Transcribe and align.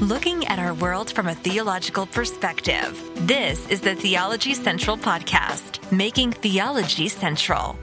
looking 0.00 0.46
at 0.46 0.58
our 0.58 0.72
world 0.72 1.10
from 1.10 1.28
a 1.28 1.34
theological 1.34 2.06
perspective. 2.06 2.98
This 3.26 3.68
is 3.68 3.82
the 3.82 3.94
Theology 3.94 4.54
Central 4.54 4.96
Podcast, 4.96 5.92
making 5.92 6.32
theology 6.32 7.08
central. 7.08 7.78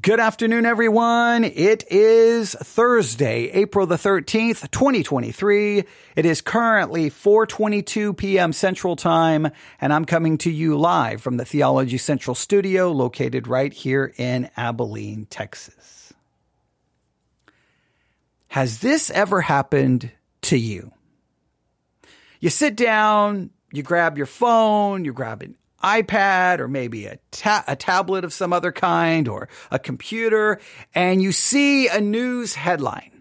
Good 0.00 0.18
afternoon, 0.18 0.66
everyone. 0.66 1.44
It 1.44 1.84
is 1.90 2.54
Thursday, 2.54 3.50
April 3.50 3.86
the 3.86 3.96
13th, 3.96 4.68
2023. 4.72 5.84
It 6.16 6.26
is 6.26 6.40
currently 6.40 7.10
4.22 7.10 8.16
p.m. 8.16 8.52
Central 8.52 8.96
Time, 8.96 9.48
and 9.80 9.92
I'm 9.92 10.06
coming 10.06 10.38
to 10.38 10.50
you 10.50 10.76
live 10.76 11.22
from 11.22 11.36
the 11.36 11.44
Theology 11.44 11.98
Central 11.98 12.34
studio 12.34 12.90
located 12.90 13.46
right 13.46 13.72
here 13.72 14.12
in 14.16 14.50
Abilene, 14.56 15.26
Texas. 15.26 16.01
Has 18.52 18.80
this 18.80 19.08
ever 19.08 19.40
happened 19.40 20.10
to 20.42 20.58
you? 20.58 20.92
You 22.38 22.50
sit 22.50 22.76
down, 22.76 23.48
you 23.72 23.82
grab 23.82 24.18
your 24.18 24.26
phone, 24.26 25.06
you 25.06 25.14
grab 25.14 25.40
an 25.40 25.56
iPad 25.82 26.58
or 26.58 26.68
maybe 26.68 27.06
a, 27.06 27.18
ta- 27.30 27.64
a 27.66 27.76
tablet 27.76 28.24
of 28.24 28.32
some 28.34 28.52
other 28.52 28.70
kind 28.70 29.26
or 29.26 29.48
a 29.70 29.78
computer 29.78 30.60
and 30.94 31.22
you 31.22 31.32
see 31.32 31.88
a 31.88 31.98
news 31.98 32.54
headline. 32.54 33.11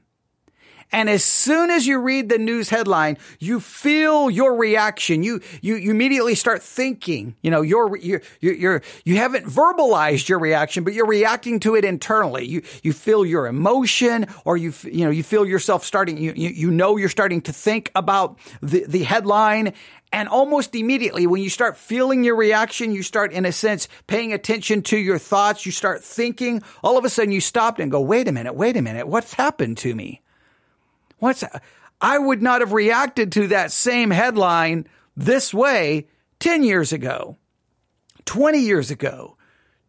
And 0.91 1.09
as 1.09 1.23
soon 1.23 1.69
as 1.69 1.87
you 1.87 1.99
read 1.99 2.29
the 2.29 2.37
news 2.37 2.69
headline, 2.69 3.17
you 3.39 3.59
feel 3.59 4.29
your 4.29 4.55
reaction. 4.55 5.23
You, 5.23 5.41
you, 5.61 5.75
you 5.75 5.91
immediately 5.91 6.35
start 6.35 6.61
thinking, 6.61 7.35
you 7.41 7.49
know, 7.49 7.61
you're, 7.61 7.95
you're, 7.97 8.21
you're, 8.41 8.81
you 9.05 9.15
haven't 9.15 9.45
verbalized 9.45 10.27
your 10.27 10.39
reaction, 10.39 10.83
but 10.83 10.93
you're 10.93 11.07
reacting 11.07 11.59
to 11.61 11.75
it 11.75 11.85
internally. 11.85 12.45
You, 12.45 12.61
you 12.83 12.91
feel 12.91 13.25
your 13.25 13.47
emotion 13.47 14.27
or 14.43 14.57
you, 14.57 14.73
you 14.83 15.05
know, 15.05 15.11
you 15.11 15.23
feel 15.23 15.45
yourself 15.45 15.85
starting, 15.85 16.17
you, 16.17 16.33
you, 16.35 16.49
you 16.49 16.71
know, 16.71 16.97
you're 16.97 17.09
starting 17.09 17.41
to 17.43 17.53
think 17.53 17.89
about 17.95 18.37
the, 18.61 18.85
the 18.85 19.03
headline 19.03 19.73
and 20.13 20.27
almost 20.27 20.75
immediately, 20.75 21.25
when 21.25 21.41
you 21.41 21.49
start 21.49 21.77
feeling 21.77 22.25
your 22.25 22.35
reaction, 22.35 22.91
you 22.91 23.01
start, 23.01 23.31
in 23.31 23.45
a 23.45 23.51
sense, 23.53 23.87
paying 24.07 24.33
attention 24.33 24.81
to 24.83 24.97
your 24.97 25.17
thoughts. 25.17 25.65
You 25.65 25.71
start 25.71 26.03
thinking. 26.03 26.61
All 26.83 26.97
of 26.97 27.05
a 27.05 27.09
sudden, 27.09 27.31
you 27.31 27.39
stop 27.39 27.79
and 27.79 27.89
go, 27.89 28.01
wait 28.01 28.27
a 28.27 28.33
minute, 28.33 28.53
wait 28.53 28.75
a 28.75 28.81
minute. 28.81 29.07
What's 29.07 29.33
happened 29.33 29.77
to 29.79 29.95
me? 29.95 30.20
What's, 31.21 31.43
I 32.01 32.17
would 32.17 32.41
not 32.41 32.61
have 32.61 32.73
reacted 32.73 33.31
to 33.33 33.47
that 33.49 33.71
same 33.71 34.09
headline 34.09 34.87
this 35.15 35.53
way 35.53 36.07
10 36.39 36.63
years 36.63 36.91
ago, 36.91 37.37
20 38.25 38.57
years 38.57 38.89
ago, 38.89 39.37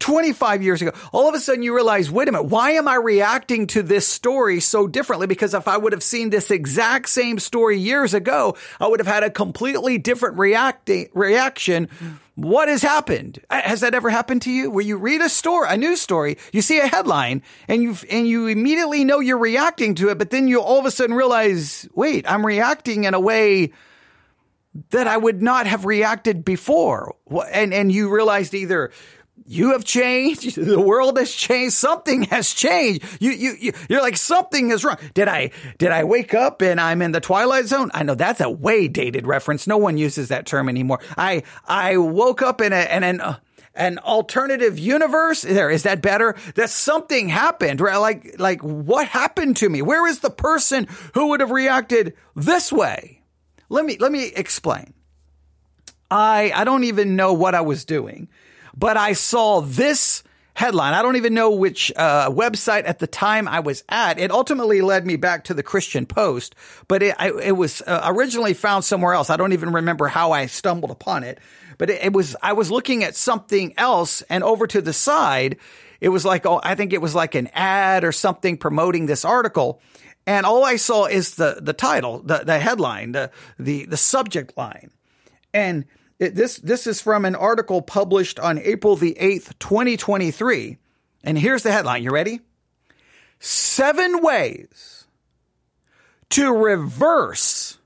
25 0.03 0.65
years 0.65 0.83
ago, 0.83 0.91
all 1.13 1.29
of 1.29 1.35
a 1.35 1.39
sudden 1.39 1.63
you 1.63 1.73
realize, 1.75 2.11
wait 2.11 2.29
a 2.29 2.33
minute, 2.33 2.49
why 2.49 2.73
am 2.73 2.89
I 2.89 2.97
reacting 2.97 3.69
to 3.69 3.85
this 3.85 4.07
story 4.07 4.59
so 4.59 4.89
differently? 4.89 5.29
Because 5.29 5.55
if 5.55 5.69
I 5.69 5.77
would 5.77 5.93
have 5.93 6.03
seen 6.03 6.31
this 6.31 6.51
exact 6.51 7.09
same 7.09 7.39
story 7.39 7.79
years 7.79 8.13
ago, 8.13 8.57
I 8.81 8.89
would 8.89 8.99
have 8.99 9.07
had 9.07 9.23
a 9.23 9.31
completely 9.31 9.99
different 9.99 10.39
reacting 10.39 11.09
reaction. 11.15 11.89
What 12.35 12.69
has 12.69 12.83
happened? 12.83 13.39
Uh, 13.49 13.63
has 13.63 13.83
that 13.83 13.95
ever 13.95 14.11
happened 14.11 14.43
to 14.43 14.51
you? 14.51 14.73
Where 14.73 14.85
you 14.85 14.97
read 14.97 15.21
a 15.21 15.29
story, 15.29 15.69
a 15.71 15.77
news 15.77 16.01
story, 16.01 16.37
you 16.53 16.63
see 16.63 16.81
a 16.81 16.87
headline 16.89 17.43
and 17.69 17.81
you, 17.81 17.97
and 18.11 18.27
you 18.27 18.49
immediately 18.49 19.05
know 19.05 19.21
you're 19.21 19.39
reacting 19.39 19.95
to 19.97 20.09
it, 20.09 20.19
but 20.19 20.31
then 20.31 20.49
you 20.49 20.61
all 20.61 20.81
of 20.81 20.85
a 20.85 20.91
sudden 20.91 21.15
realize, 21.15 21.89
wait, 21.95 22.29
I'm 22.29 22.45
reacting 22.45 23.05
in 23.05 23.15
a 23.15 23.21
way 23.21 23.71
that 24.91 25.07
I 25.07 25.17
would 25.17 25.43
not 25.43 25.69
have 25.69 25.85
reacted 25.85 26.45
before. 26.45 27.15
And, 27.53 27.73
and 27.73 27.93
you 27.93 28.13
realized 28.13 28.53
either 28.53 28.91
you 29.47 29.73
have 29.73 29.85
changed. 29.85 30.57
The 30.73 30.81
world 30.81 31.19
has 31.19 31.33
changed. 31.33 31.75
Something 31.75 32.23
has 32.25 32.53
changed. 32.53 33.05
You, 33.21 33.31
you, 33.31 33.55
you, 33.61 33.73
you're 33.89 34.01
like, 34.01 34.17
something 34.17 34.71
is 34.71 34.85
wrong. 34.85 34.97
Did 35.13 35.29
I, 35.29 35.51
did 35.79 35.91
I 35.91 36.05
wake 36.05 36.35
up 36.35 36.63
and 36.63 36.81
I'm 36.81 37.03
in 37.03 37.13
the 37.13 37.21
twilight 37.21 37.67
zone? 37.67 37.91
I 37.93 38.05
know 38.05 38.15
that's 38.15 38.41
a 38.41 38.49
way 38.49 38.89
dated 38.89 39.27
reference. 39.27 39.67
No 39.67 39.77
one 39.77 39.99
uses 39.99 40.29
that 40.29 40.47
term 40.47 40.69
anymore. 40.69 41.01
I, 41.17 41.43
I 41.67 41.97
woke 41.99 42.43
up 42.43 42.61
in 42.61 42.73
a, 42.73 42.97
in 42.97 43.03
an, 43.03 43.21
uh, 43.21 43.39
an 43.75 43.99
alternative 43.99 44.79
universe. 44.79 45.43
There, 45.43 45.71
is 45.71 45.83
that 45.83 46.01
better? 46.01 46.37
That 46.55 46.71
something 46.71 47.29
happened, 47.29 47.81
right? 47.81 47.97
Like, 47.97 48.37
like 48.39 48.63
what 48.63 49.07
happened 49.09 49.59
to 49.59 49.69
me? 49.69 49.83
Where 49.83 50.07
is 50.07 50.21
the 50.21 50.31
person 50.31 50.87
who 51.15 51.29
would 51.29 51.41
have 51.41 51.51
reacted 51.51 52.15
this 52.35 52.73
way? 52.73 53.23
Let 53.69 53.85
me, 53.85 53.97
let 53.99 54.13
me 54.13 54.27
explain. 54.27 54.95
I, 56.11 56.53
I 56.55 56.65
don't 56.65 56.85
even 56.85 57.17
know 57.17 57.33
what 57.33 57.55
I 57.55 57.63
was 57.63 57.85
doing 57.85 58.29
but 58.77 58.97
I 58.97 59.13
saw 59.13 59.61
this 59.61 60.23
headline. 60.55 60.95
I 60.95 61.03
don't 61.03 61.17
even 61.17 61.35
know 61.35 61.51
which 61.51 61.93
uh, 61.97 62.31
website 62.31 62.87
at 62.87 62.99
the 62.99 63.07
time 63.07 63.49
I 63.49 63.61
was 63.61 63.85
at. 63.89 64.19
It 64.19 64.31
ultimately 64.31 64.81
led 64.81 65.07
me 65.07 65.17
back 65.17 65.45
to 65.45 65.55
the 65.55 65.63
Christian 65.63 66.07
Post, 66.07 66.55
but 66.89 67.03
it, 67.03 67.15
I, 67.19 67.31
it 67.31 67.57
was 67.57 67.83
uh, 67.83 68.03
originally 68.05 68.55
found 68.55 68.85
somewhere 68.85 69.15
else. 69.15 69.31
I 69.31 69.37
don't 69.37 69.53
even 69.53 69.73
remember 69.73 70.09
how 70.09 70.33
I 70.33 70.47
stumbled 70.47 70.91
upon 70.91 71.25
it, 71.25 71.39
but 71.79 71.91
it, 71.91 72.05
it, 72.05 72.13
was 72.13 72.37
I 72.43 72.53
was 72.53 72.71
looking 72.71 73.03
at 73.03 73.17
something 73.17 73.75
else, 73.77 74.23
and 74.23 74.45
over 74.45 74.67
to 74.67 74.83
the 74.83 74.93
side, 74.93 75.57
it 76.01 76.11
was 76.11 76.25
like 76.25 76.45
oh, 76.45 76.61
I 76.63 76.75
think 76.75 76.93
it 76.93 77.01
was 77.01 77.15
like 77.15 77.35
an 77.35 77.49
ad 77.55 78.05
or 78.05 78.13
something 78.13 78.59
promoting 78.59 79.07
this 79.07 79.25
article. 79.25 79.81
And 80.27 80.47
all 80.47 80.65
I 80.65 80.77
saw 80.77 81.07
is 81.07 81.35
the, 81.35 81.59
the 81.61 81.73
title, 81.73 82.21
the, 82.21 82.39
the 82.39 82.59
headline, 82.59 83.11
the, 83.11 83.33
the, 83.59 83.87
the 83.87 83.97
subject 83.97 84.57
line. 84.57 84.93
And 85.53 85.85
this, 86.31 86.59
this 86.59 86.87
is 86.87 87.01
from 87.01 87.25
an 87.25 87.35
article 87.35 87.83
published 87.83 88.39
on 88.39 88.59
April 88.59 88.97
the 88.97 89.17
8th, 89.21 89.59
2023. 89.59 90.79
And 91.25 91.39
here's 91.39 91.63
the 91.63 91.73
headline. 91.73 92.03
You 92.03 92.11
ready? 92.11 92.41
Seven 93.39 94.21
ways 94.23 95.07
to 96.31 96.53
reverse 96.53 97.79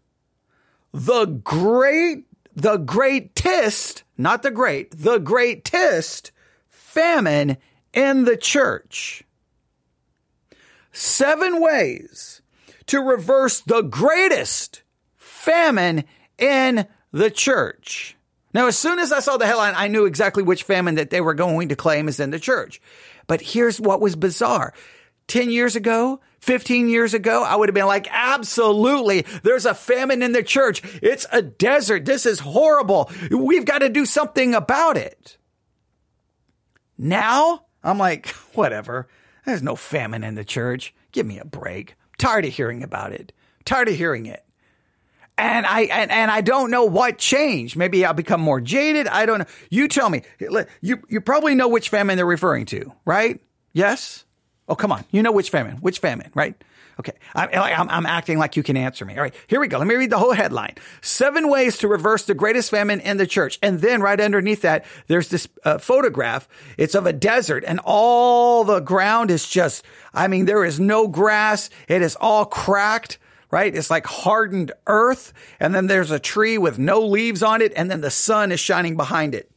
the 0.92 1.26
great, 1.26 2.26
the 2.54 2.76
greatest, 2.76 4.02
not 4.16 4.42
the 4.42 4.50
great, 4.50 4.90
the 4.96 5.18
greatest 5.18 6.32
famine 6.68 7.56
in 7.92 8.24
the 8.24 8.36
church. 8.36 9.22
Seven 10.92 11.60
ways 11.60 12.40
to 12.86 13.00
reverse 13.00 13.60
the 13.60 13.82
greatest 13.82 14.82
famine 15.16 16.04
in 16.38 16.86
the 17.12 17.30
church. 17.30 18.15
Now, 18.56 18.68
as 18.68 18.78
soon 18.78 18.98
as 18.98 19.12
I 19.12 19.20
saw 19.20 19.36
the 19.36 19.44
headline, 19.44 19.74
I 19.76 19.88
knew 19.88 20.06
exactly 20.06 20.42
which 20.42 20.62
famine 20.62 20.94
that 20.94 21.10
they 21.10 21.20
were 21.20 21.34
going 21.34 21.68
to 21.68 21.76
claim 21.76 22.08
is 22.08 22.20
in 22.20 22.30
the 22.30 22.40
church. 22.40 22.80
But 23.26 23.42
here's 23.42 23.78
what 23.78 24.00
was 24.00 24.16
bizarre. 24.16 24.72
10 25.26 25.50
years 25.50 25.76
ago, 25.76 26.20
15 26.40 26.88
years 26.88 27.12
ago, 27.12 27.42
I 27.42 27.54
would 27.54 27.68
have 27.68 27.74
been 27.74 27.84
like, 27.84 28.08
absolutely. 28.10 29.26
There's 29.42 29.66
a 29.66 29.74
famine 29.74 30.22
in 30.22 30.32
the 30.32 30.42
church. 30.42 30.80
It's 31.02 31.26
a 31.30 31.42
desert. 31.42 32.06
This 32.06 32.24
is 32.24 32.40
horrible. 32.40 33.10
We've 33.30 33.66
got 33.66 33.80
to 33.80 33.90
do 33.90 34.06
something 34.06 34.54
about 34.54 34.96
it. 34.96 35.36
Now 36.96 37.66
I'm 37.84 37.98
like, 37.98 38.28
whatever. 38.54 39.06
There's 39.44 39.62
no 39.62 39.76
famine 39.76 40.24
in 40.24 40.34
the 40.34 40.46
church. 40.46 40.94
Give 41.12 41.26
me 41.26 41.38
a 41.38 41.44
break. 41.44 41.94
tired 42.16 42.46
of 42.46 42.54
hearing 42.54 42.82
about 42.82 43.12
it. 43.12 43.34
Tired 43.66 43.90
of 43.90 43.96
hearing 43.96 44.24
it 44.24 44.45
and 45.38 45.66
I 45.66 45.82
and, 45.82 46.10
and 46.10 46.30
I 46.30 46.40
don't 46.40 46.70
know 46.70 46.84
what 46.84 47.18
changed. 47.18 47.76
Maybe 47.76 48.04
I'll 48.04 48.14
become 48.14 48.40
more 48.40 48.60
jaded. 48.60 49.06
I 49.06 49.26
don't 49.26 49.40
know. 49.40 49.46
You 49.70 49.88
tell 49.88 50.10
me. 50.10 50.22
You 50.80 51.02
you 51.08 51.20
probably 51.20 51.54
know 51.54 51.68
which 51.68 51.88
famine 51.88 52.16
they're 52.16 52.26
referring 52.26 52.66
to, 52.66 52.92
right? 53.04 53.40
Yes. 53.72 54.24
Oh, 54.68 54.74
come 54.74 54.92
on. 54.92 55.04
You 55.10 55.22
know 55.22 55.32
which 55.32 55.50
famine? 55.50 55.76
Which 55.76 55.98
famine, 56.00 56.30
right? 56.34 56.56
Okay. 56.98 57.12
I, 57.34 57.46
I'm, 57.72 57.90
I'm 57.90 58.06
acting 58.06 58.38
like 58.38 58.56
you 58.56 58.62
can 58.62 58.76
answer 58.76 59.04
me. 59.04 59.14
All 59.14 59.20
right. 59.20 59.34
Here 59.48 59.60
we 59.60 59.68
go. 59.68 59.76
Let 59.78 59.86
me 59.86 59.94
read 59.94 60.08
the 60.08 60.18
whole 60.18 60.32
headline. 60.32 60.76
Seven 61.02 61.50
ways 61.50 61.76
to 61.78 61.88
reverse 61.88 62.24
the 62.24 62.34
greatest 62.34 62.70
famine 62.70 63.00
in 63.00 63.18
the 63.18 63.26
church. 63.26 63.58
And 63.62 63.80
then 63.80 64.00
right 64.00 64.18
underneath 64.18 64.62
that, 64.62 64.86
there's 65.06 65.28
this 65.28 65.46
uh, 65.64 65.76
photograph. 65.76 66.48
It's 66.78 66.94
of 66.94 67.04
a 67.04 67.12
desert 67.12 67.64
and 67.66 67.80
all 67.84 68.64
the 68.64 68.80
ground 68.80 69.30
is 69.30 69.46
just, 69.46 69.84
I 70.14 70.26
mean, 70.26 70.46
there 70.46 70.64
is 70.64 70.80
no 70.80 71.06
grass. 71.06 71.68
It 71.86 72.00
is 72.00 72.16
all 72.18 72.46
cracked 72.46 73.18
right? 73.50 73.74
It's 73.74 73.90
like 73.90 74.06
hardened 74.06 74.72
earth. 74.86 75.32
And 75.60 75.74
then 75.74 75.86
there's 75.86 76.10
a 76.10 76.18
tree 76.18 76.58
with 76.58 76.78
no 76.78 77.00
leaves 77.00 77.42
on 77.42 77.62
it. 77.62 77.72
And 77.76 77.90
then 77.90 78.00
the 78.00 78.10
sun 78.10 78.52
is 78.52 78.60
shining 78.60 78.96
behind 78.96 79.34
it. 79.34 79.50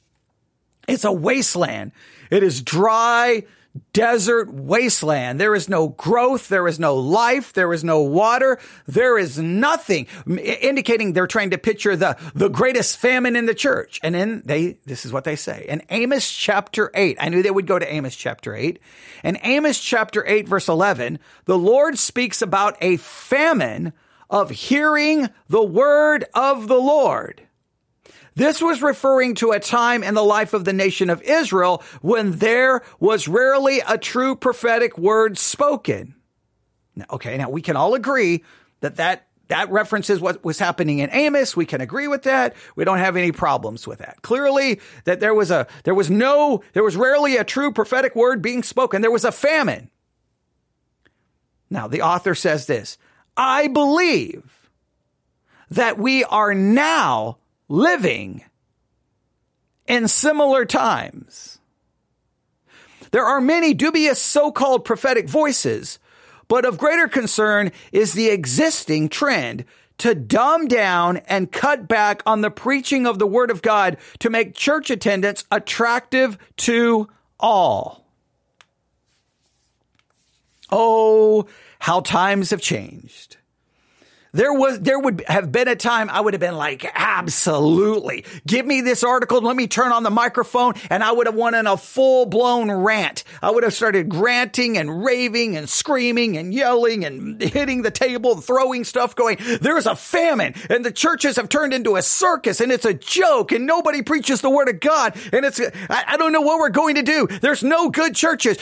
It's 0.87 1.03
a 1.03 1.11
wasteland. 1.11 1.91
It 2.31 2.43
is 2.43 2.61
dry, 2.61 3.43
desert 3.93 4.51
wasteland. 4.53 5.39
There 5.39 5.55
is 5.55 5.69
no 5.69 5.89
growth. 5.89 6.47
There 6.49 6.67
is 6.67 6.79
no 6.79 6.95
life. 6.95 7.53
There 7.53 7.73
is 7.73 7.83
no 7.83 8.01
water. 8.01 8.59
There 8.87 9.17
is 9.17 9.37
nothing 9.37 10.07
indicating 10.27 11.13
they're 11.13 11.27
trying 11.27 11.51
to 11.51 11.57
picture 11.57 11.95
the, 11.95 12.17
the 12.33 12.49
greatest 12.49 12.97
famine 12.97 13.35
in 13.35 13.45
the 13.45 13.53
church. 13.53 13.99
And 14.03 14.15
then 14.15 14.41
they, 14.45 14.79
this 14.85 15.05
is 15.05 15.13
what 15.13 15.23
they 15.23 15.35
say 15.35 15.65
in 15.67 15.81
Amos 15.89 16.31
chapter 16.31 16.91
eight. 16.93 17.17
I 17.19 17.29
knew 17.29 17.43
they 17.43 17.51
would 17.51 17.67
go 17.67 17.79
to 17.79 17.93
Amos 17.93 18.15
chapter 18.15 18.55
eight. 18.55 18.79
In 19.23 19.37
Amos 19.43 19.79
chapter 19.79 20.25
eight, 20.25 20.47
verse 20.47 20.67
11, 20.67 21.19
the 21.45 21.57
Lord 21.57 21.97
speaks 21.97 22.41
about 22.41 22.77
a 22.81 22.97
famine 22.97 23.93
of 24.29 24.49
hearing 24.49 25.29
the 25.47 25.63
word 25.63 26.25
of 26.33 26.67
the 26.67 26.79
Lord. 26.79 27.41
This 28.35 28.61
was 28.61 28.81
referring 28.81 29.35
to 29.35 29.51
a 29.51 29.59
time 29.59 30.03
in 30.03 30.13
the 30.13 30.23
life 30.23 30.53
of 30.53 30.65
the 30.65 30.73
nation 30.73 31.09
of 31.09 31.21
Israel 31.21 31.83
when 32.01 32.33
there 32.33 32.81
was 32.99 33.27
rarely 33.27 33.81
a 33.87 33.97
true 33.97 34.35
prophetic 34.35 34.97
word 34.97 35.37
spoken. 35.37 36.15
Now, 36.95 37.05
okay, 37.11 37.37
now 37.37 37.49
we 37.49 37.61
can 37.61 37.75
all 37.75 37.95
agree 37.95 38.43
that 38.81 38.97
that 38.97 39.27
that 39.49 39.71
references 39.71 40.19
what 40.21 40.43
was 40.43 40.59
happening 40.59 40.99
in 40.99 41.09
Amos. 41.11 41.57
We 41.57 41.65
can 41.65 41.81
agree 41.81 42.07
with 42.07 42.23
that. 42.23 42.55
We 42.75 42.85
don't 42.85 42.99
have 42.99 43.17
any 43.17 43.31
problems 43.31 43.87
with 43.87 43.97
that. 43.97 44.21
Clearly 44.21 44.79
that 45.05 45.19
there 45.19 45.33
was 45.33 45.49
a, 45.49 45.65
there 45.83 45.95
was 45.95 46.09
no, 46.09 46.63
there 46.73 46.83
was 46.83 46.95
rarely 46.95 47.35
a 47.35 47.43
true 47.43 47.73
prophetic 47.73 48.15
word 48.15 48.43
being 48.43 48.61
spoken. 48.61 49.01
There 49.01 49.11
was 49.11 49.25
a 49.25 49.31
famine. 49.31 49.89
Now 51.69 51.87
the 51.87 52.03
author 52.03 52.35
says 52.35 52.67
this, 52.67 52.99
I 53.35 53.67
believe 53.67 54.69
that 55.71 55.97
we 55.97 56.23
are 56.25 56.53
now 56.53 57.39
living 57.69 58.43
in 59.87 60.09
similar 60.09 60.65
times. 60.65 61.59
There 63.11 63.25
are 63.25 63.39
many 63.39 63.73
dubious 63.73 64.21
so-called 64.21 64.83
prophetic 64.83 65.29
voices 65.29 65.99
but 66.49 66.65
of 66.65 66.77
greater 66.77 67.07
concern 67.07 67.71
is 67.93 68.11
the 68.13 68.29
existing 68.29 69.07
trend 69.07 69.63
to 69.99 70.15
dumb 70.15 70.67
down 70.67 71.17
and 71.27 71.51
cut 71.51 71.87
back 71.87 72.21
on 72.25 72.41
the 72.41 72.51
preaching 72.51 73.07
of 73.07 73.19
the 73.19 73.27
word 73.27 73.51
of 73.51 73.61
God 73.61 73.97
to 74.19 74.29
make 74.29 74.55
church 74.55 74.89
attendance 74.89 75.45
attractive 75.51 76.37
to 76.57 77.07
all. 77.39 78.05
Oh, 80.71 81.47
how 81.79 82.01
times 82.01 82.49
have 82.49 82.61
changed. 82.61 83.37
There 84.31 84.53
was, 84.53 84.79
there 84.79 84.99
would 84.99 85.23
have 85.27 85.51
been 85.51 85.67
a 85.67 85.75
time 85.75 86.09
I 86.09 86.21
would 86.21 86.33
have 86.33 86.41
been 86.41 86.55
like, 86.55 86.85
absolutely. 86.93 88.25
Give 88.45 88.65
me 88.65 88.81
this 88.81 89.03
article. 89.03 89.41
Let 89.41 89.55
me 89.55 89.67
turn 89.67 89.91
on 89.91 90.03
the 90.03 90.11
microphone 90.11 90.73
and 90.89 91.03
I 91.03 91.11
would 91.11 91.25
have 91.25 91.35
went 91.35 91.55
in 91.55 91.65
a 91.65 91.77
full 91.77 92.27
blown 92.27 92.71
rant. 92.71 93.23
I 93.41 93.49
would 93.49 93.63
have 93.63 93.73
started 93.73 94.07
granting 94.07 94.77
and 94.77 95.03
raving 95.03 95.57
and 95.57 95.67
screaming 95.67 96.37
and 96.37 96.53
yelling 96.53 97.05
and 97.05 97.41
hitting 97.41 97.81
the 97.81 97.89
table, 97.89 98.39
throwing 98.39 98.83
stuff 98.83 99.15
going, 99.15 99.37
there's 99.61 99.87
a 99.87 99.95
famine 99.95 100.53
and 100.69 100.85
the 100.85 100.91
churches 100.91 101.37
have 101.37 101.49
turned 101.49 101.73
into 101.73 101.95
a 101.95 102.01
circus 102.03 102.61
and 102.61 102.71
it's 102.71 102.85
a 102.85 102.93
joke 102.93 103.51
and 103.51 103.65
nobody 103.65 104.03
preaches 104.03 104.41
the 104.41 104.49
word 104.49 104.69
of 104.69 104.79
God. 104.79 105.15
And 105.33 105.43
it's, 105.43 105.59
I, 105.59 106.03
I 106.07 106.17
don't 106.17 106.33
know 106.33 106.41
what 106.41 106.59
we're 106.59 106.69
going 106.69 106.95
to 106.95 107.03
do. 107.03 107.27
There's 107.41 107.63
no 107.63 107.89
good 107.89 108.15
churches 108.15 108.57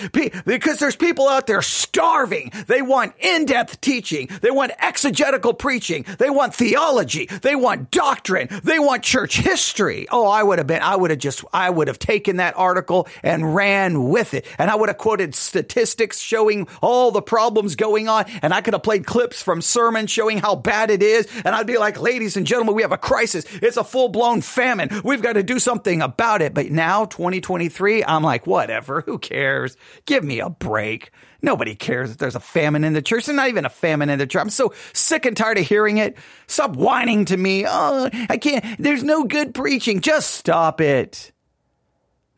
because 0.45 0.79
there's 0.79 0.95
people 0.95 1.27
out 1.27 1.45
there 1.45 1.61
starving. 1.61 2.51
They 2.67 2.81
want 2.81 3.15
in-depth 3.19 3.81
teaching. 3.81 4.29
They 4.41 4.51
want 4.51 4.71
exegetical 4.79 5.56
preaching. 5.57 6.05
They 6.17 6.29
want 6.29 6.55
theology. 6.55 7.25
They 7.25 7.55
want 7.55 7.91
doctrine. 7.91 8.47
They 8.63 8.79
want 8.79 9.03
church 9.03 9.37
history. 9.37 10.07
Oh, 10.11 10.27
I 10.27 10.43
would 10.43 10.57
have 10.57 10.67
been, 10.67 10.81
I 10.81 10.95
would 10.95 11.11
have 11.11 11.19
just, 11.19 11.43
I 11.53 11.69
would 11.69 11.87
have 11.87 11.99
taken 11.99 12.37
that 12.37 12.57
article 12.57 13.07
and 13.23 13.55
ran 13.55 14.09
with 14.09 14.33
it. 14.33 14.45
And 14.57 14.69
I 14.69 14.75
would 14.75 14.89
have 14.89 14.97
quoted 14.97 15.35
statistics 15.35 16.19
showing 16.19 16.67
all 16.81 17.11
the 17.11 17.21
problems 17.21 17.75
going 17.75 18.07
on. 18.07 18.25
And 18.41 18.53
I 18.53 18.61
could 18.61 18.73
have 18.73 18.83
played 18.83 19.05
clips 19.05 19.41
from 19.41 19.61
sermons 19.61 20.11
showing 20.11 20.37
how 20.37 20.55
bad 20.55 20.89
it 20.89 21.03
is. 21.03 21.27
And 21.45 21.55
I'd 21.55 21.67
be 21.67 21.77
like, 21.77 21.99
ladies 21.99 22.37
and 22.37 22.45
gentlemen, 22.45 22.75
we 22.75 22.81
have 22.81 22.91
a 22.91 22.97
crisis. 22.97 23.45
It's 23.61 23.77
a 23.77 23.83
full 23.83 24.09
blown 24.09 24.41
famine. 24.41 24.89
We've 25.03 25.21
got 25.21 25.33
to 25.33 25.43
do 25.43 25.59
something 25.59 26.01
about 26.01 26.41
it. 26.41 26.53
But 26.53 26.71
now 26.71 27.05
2023, 27.05 28.03
I'm 28.03 28.23
like, 28.23 28.47
whatever. 28.47 29.01
Who 29.01 29.17
cares? 29.17 29.77
Give 30.05 30.23
me 30.23 30.39
a 30.39 30.49
break. 30.49 31.11
Nobody 31.41 31.75
cares 31.75 32.11
if 32.11 32.17
there's 32.17 32.35
a 32.35 32.39
famine 32.39 32.83
in 32.83 32.93
the 32.93 33.01
church. 33.01 33.25
There's 33.25 33.35
not 33.35 33.49
even 33.49 33.65
a 33.65 33.69
famine 33.69 34.09
in 34.09 34.17
the 34.19 34.25
church. 34.25 34.41
I'm 34.41 34.49
so 34.49 34.73
sick 34.93 35.25
and 35.25 35.37
tired 35.37 35.57
of 35.57 35.67
hearing 35.67 35.97
it. 35.97 36.17
Stop 36.47 36.75
whining 36.75 37.25
to 37.25 37.37
me. 37.37 37.65
Oh, 37.67 38.09
I 38.29 38.37
can't. 38.37 38.65
There's 38.79 39.03
no 39.03 39.23
good 39.23 39.53
preaching. 39.53 40.01
Just 40.01 40.31
stop 40.31 40.81
it. 40.81 41.31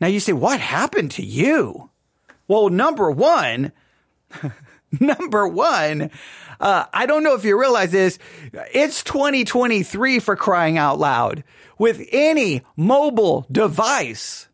Now 0.01 0.07
you 0.07 0.19
say, 0.19 0.33
what 0.33 0.59
happened 0.59 1.11
to 1.11 1.25
you? 1.25 1.89
Well, 2.47 2.69
number 2.69 3.09
one, 3.11 3.71
number 4.99 5.47
one, 5.47 6.09
uh, 6.59 6.85
I 6.93 7.05
don't 7.05 7.23
know 7.23 7.35
if 7.35 7.45
you 7.45 7.59
realize 7.59 7.91
this. 7.91 8.19
It's 8.73 9.03
2023 9.03 10.19
for 10.19 10.35
crying 10.35 10.77
out 10.77 10.99
loud 10.99 11.43
with 11.77 12.05
any 12.11 12.63
mobile 12.75 13.45
device 13.51 14.48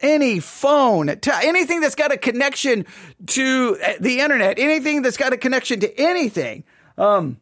any 0.00 0.40
phone, 0.40 1.08
anything 1.08 1.80
that's 1.80 1.94
got 1.94 2.12
a 2.12 2.16
connection 2.16 2.86
to 3.26 3.78
the 4.00 4.20
internet, 4.20 4.58
anything 4.58 5.02
that's 5.02 5.16
got 5.16 5.32
a 5.32 5.36
connection 5.36 5.80
to 5.80 6.00
anything. 6.00 6.64
Um, 6.98 7.40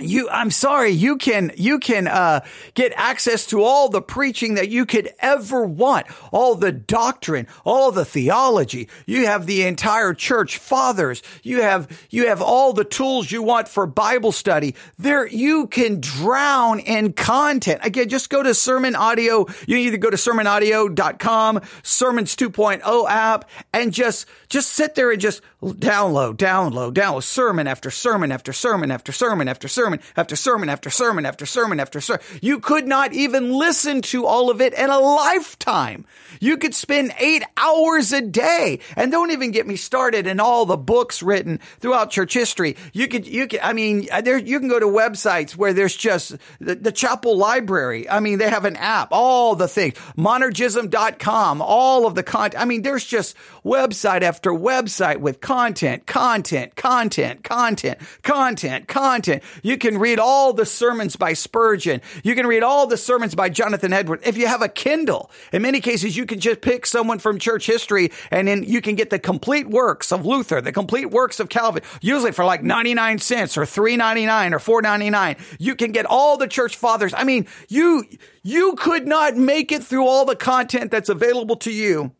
you 0.00 0.28
i'm 0.30 0.50
sorry 0.50 0.90
you 0.90 1.16
can 1.16 1.52
you 1.56 1.78
can 1.78 2.08
uh, 2.08 2.40
get 2.74 2.92
access 2.96 3.46
to 3.46 3.62
all 3.62 3.88
the 3.88 4.02
preaching 4.02 4.54
that 4.54 4.68
you 4.68 4.86
could 4.86 5.12
ever 5.20 5.64
want. 5.64 6.06
All 6.32 6.54
the 6.54 6.72
doctrine 6.72 7.46
all 7.64 7.92
the 7.92 8.04
theology. 8.04 8.88
You 9.06 9.26
have 9.26 9.46
the 9.46 9.62
entire 9.62 10.14
church 10.14 10.58
fathers. 10.58 11.22
You 11.42 11.62
have 11.62 11.88
you 12.10 12.26
have 12.26 12.42
all 12.42 12.72
the 12.72 12.84
tools 12.84 13.30
you 13.30 13.42
want 13.42 13.68
for 13.68 13.86
bible 13.86 14.32
study. 14.32 14.74
There 14.98 15.26
you 15.26 15.68
can 15.68 16.00
drown 16.00 16.80
in 16.80 17.12
content. 17.12 17.80
Again 17.84 18.08
just 18.08 18.30
go 18.30 18.42
to 18.42 18.54
sermon 18.54 18.96
audio. 18.96 19.46
You 19.66 19.76
either 19.76 19.96
go 19.96 20.10
to 20.10 20.16
sermonaudio.com 20.16 21.60
sermons 21.82 22.34
2.0 22.36 23.08
app 23.08 23.48
and 23.72 23.92
just 23.92 24.26
just 24.48 24.70
sit 24.72 24.94
there 24.94 25.10
and 25.10 25.20
just 25.20 25.40
download 25.62 26.36
download 26.36 26.92
download 26.94 27.22
sermon 27.22 27.66
after 27.66 27.90
sermon 27.90 28.32
after 28.32 28.52
sermon 28.52 28.90
after 28.90 29.12
sermon 29.12 29.48
after 29.48 29.68
sermon 29.68 29.83
sermon 29.84 30.00
after 30.16 30.36
sermon 30.36 30.68
after 30.70 30.90
sermon 30.90 31.26
after 31.26 31.46
sermon 31.46 31.80
after 31.80 32.00
sermon. 32.00 32.22
You 32.40 32.58
could 32.58 32.86
not 32.86 33.12
even 33.12 33.52
listen 33.52 34.00
to 34.02 34.24
all 34.24 34.50
of 34.50 34.60
it 34.62 34.72
in 34.72 34.88
a 34.88 34.98
lifetime. 34.98 36.06
You 36.40 36.56
could 36.56 36.74
spend 36.74 37.12
eight 37.18 37.42
hours 37.56 38.12
a 38.12 38.20
day 38.20 38.80
and 38.96 39.12
don't 39.12 39.30
even 39.30 39.50
get 39.50 39.66
me 39.66 39.76
started 39.76 40.26
in 40.26 40.40
all 40.40 40.64
the 40.64 40.76
books 40.76 41.22
written 41.22 41.60
throughout 41.80 42.10
church 42.10 42.32
history. 42.32 42.76
You 42.92 43.08
could, 43.08 43.26
you 43.26 43.46
could, 43.46 43.60
I 43.60 43.72
mean, 43.72 44.08
uh, 44.10 44.20
there, 44.20 44.38
you 44.38 44.58
can 44.58 44.68
go 44.68 44.80
to 44.80 44.86
websites 44.86 45.56
where 45.56 45.72
there's 45.72 45.96
just 45.96 46.36
the, 46.60 46.74
the 46.74 46.92
chapel 46.92 47.36
library. 47.36 48.08
I 48.08 48.20
mean, 48.20 48.38
they 48.38 48.48
have 48.48 48.64
an 48.64 48.76
app, 48.76 49.08
all 49.10 49.54
the 49.54 49.68
things, 49.68 49.94
monergism.com, 50.16 51.60
all 51.60 52.06
of 52.06 52.14
the 52.14 52.22
content. 52.22 52.60
I 52.60 52.64
mean, 52.64 52.82
there's 52.82 53.04
just 53.04 53.36
website 53.64 54.22
after 54.22 54.50
website 54.50 55.18
with 55.18 55.40
content, 55.40 56.06
content, 56.06 56.74
content, 56.74 57.44
content, 57.44 57.98
content, 58.22 58.88
content. 58.88 59.42
You 59.62 59.73
you 59.74 59.78
can 59.78 59.98
read 59.98 60.20
all 60.20 60.52
the 60.52 60.64
sermons 60.64 61.16
by 61.16 61.32
Spurgeon. 61.32 62.00
You 62.22 62.36
can 62.36 62.46
read 62.46 62.62
all 62.62 62.86
the 62.86 62.96
sermons 62.96 63.34
by 63.34 63.48
Jonathan 63.48 63.92
Edwards. 63.92 64.22
If 64.24 64.36
you 64.36 64.46
have 64.46 64.62
a 64.62 64.68
Kindle, 64.68 65.32
in 65.52 65.62
many 65.62 65.80
cases, 65.80 66.16
you 66.16 66.26
can 66.26 66.38
just 66.38 66.60
pick 66.60 66.86
someone 66.86 67.18
from 67.18 67.40
church 67.40 67.66
history 67.66 68.12
and 68.30 68.46
then 68.46 68.62
you 68.62 68.80
can 68.80 68.94
get 68.94 69.10
the 69.10 69.18
complete 69.18 69.68
works 69.68 70.12
of 70.12 70.24
Luther, 70.24 70.60
the 70.60 70.70
complete 70.70 71.06
works 71.06 71.40
of 71.40 71.48
Calvin, 71.48 71.82
usually 72.00 72.30
for 72.30 72.44
like 72.44 72.62
99 72.62 73.18
cents 73.18 73.56
or 73.56 73.62
3.99 73.62 74.52
or 74.52 74.80
4.99. 74.80 75.40
You 75.58 75.74
can 75.74 75.90
get 75.90 76.06
all 76.06 76.36
the 76.36 76.46
church 76.46 76.76
fathers. 76.76 77.12
I 77.12 77.24
mean, 77.24 77.48
you, 77.68 78.04
you 78.44 78.76
could 78.76 79.08
not 79.08 79.36
make 79.36 79.72
it 79.72 79.82
through 79.82 80.06
all 80.06 80.24
the 80.24 80.36
content 80.36 80.92
that's 80.92 81.08
available 81.08 81.56
to 81.56 81.72
you 81.72 82.12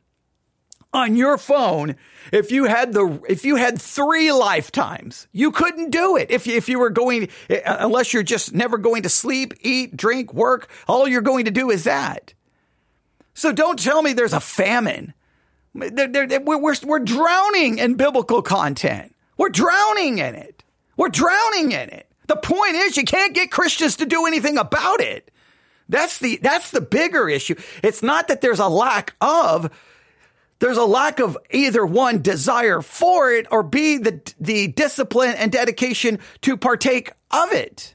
on 0.95 1.17
your 1.17 1.37
phone 1.37 1.97
if 2.33 2.51
you 2.51 2.65
had 2.65 2.93
the 2.93 3.21
if 3.29 3.45
you 3.45 3.57
had 3.57 3.81
three 3.81 4.33
lifetimes. 4.33 5.27
You 5.33 5.51
couldn't 5.51 5.91
do 5.91 6.17
it 6.17 6.31
if 6.31 6.47
you, 6.47 6.57
if 6.57 6.69
you 6.69 6.79
were 6.79 6.91
going 6.91 7.29
uh, 7.51 7.57
unless 7.65 8.15
you're 8.15 8.23
just 8.23 8.55
never 8.55 8.79
going 8.79 9.03
to 9.03 9.09
sleep 9.09 9.55
eat 9.61 9.97
drink 9.97 10.33
work. 10.33 10.71
All 10.89 11.07
you're 11.07 11.21
going 11.21 11.45
to 11.45 11.51
do 11.51 11.71
is 11.71 11.85
that. 11.85 12.33
So 13.35 13.53
don't 13.53 13.79
tell 13.79 14.01
me 14.01 14.13
there's 14.13 14.33
a 14.33 14.41
famine. 14.41 15.13
They're, 15.75 16.27
they're, 16.27 16.41
we're, 16.41 16.59
we're, 16.59 16.77
we're 16.85 17.01
drowning 17.01 17.79
in 17.79 17.97
biblical 17.97 18.43
content. 18.43 19.15
We're 19.37 19.49
drowning 19.49 20.19
in 20.19 20.37
it. 20.37 20.63
We're 20.97 21.09
drowning 21.09 21.73
in 21.73 21.89
it. 21.91 22.09
The 22.29 22.37
point 22.37 22.77
is 22.77 22.97
you 22.97 23.05
can't 23.05 23.35
get 23.35 23.51
christians 23.51 23.97
to 23.97 24.07
do 24.07 24.27
anything 24.27 24.57
about 24.57 25.01
it. 25.01 25.31
That's 25.89 26.19
the 26.19 26.39
that's 26.41 26.71
the 26.71 26.81
bigger 26.81 27.29
issue. 27.29 27.57
It's 27.83 28.03
not 28.03 28.29
that 28.29 28.41
there's 28.41 28.61
a 28.61 28.69
lack 28.69 29.15
of 29.21 29.71
there's 30.65 30.79
a 30.79 30.85
lack 30.87 31.21
of 31.21 31.37
either 31.51 31.85
one 31.85 32.23
desire 32.23 32.81
for 32.81 33.31
it 33.31 33.47
or 33.51 33.63
B, 33.63 33.99
the, 33.99 34.19
the 34.41 34.69
discipline 34.69 35.35
and 35.37 35.53
dedication 35.53 36.21
to 36.41 36.57
partake 36.57 37.13
of 37.31 37.53
it. 37.53 37.95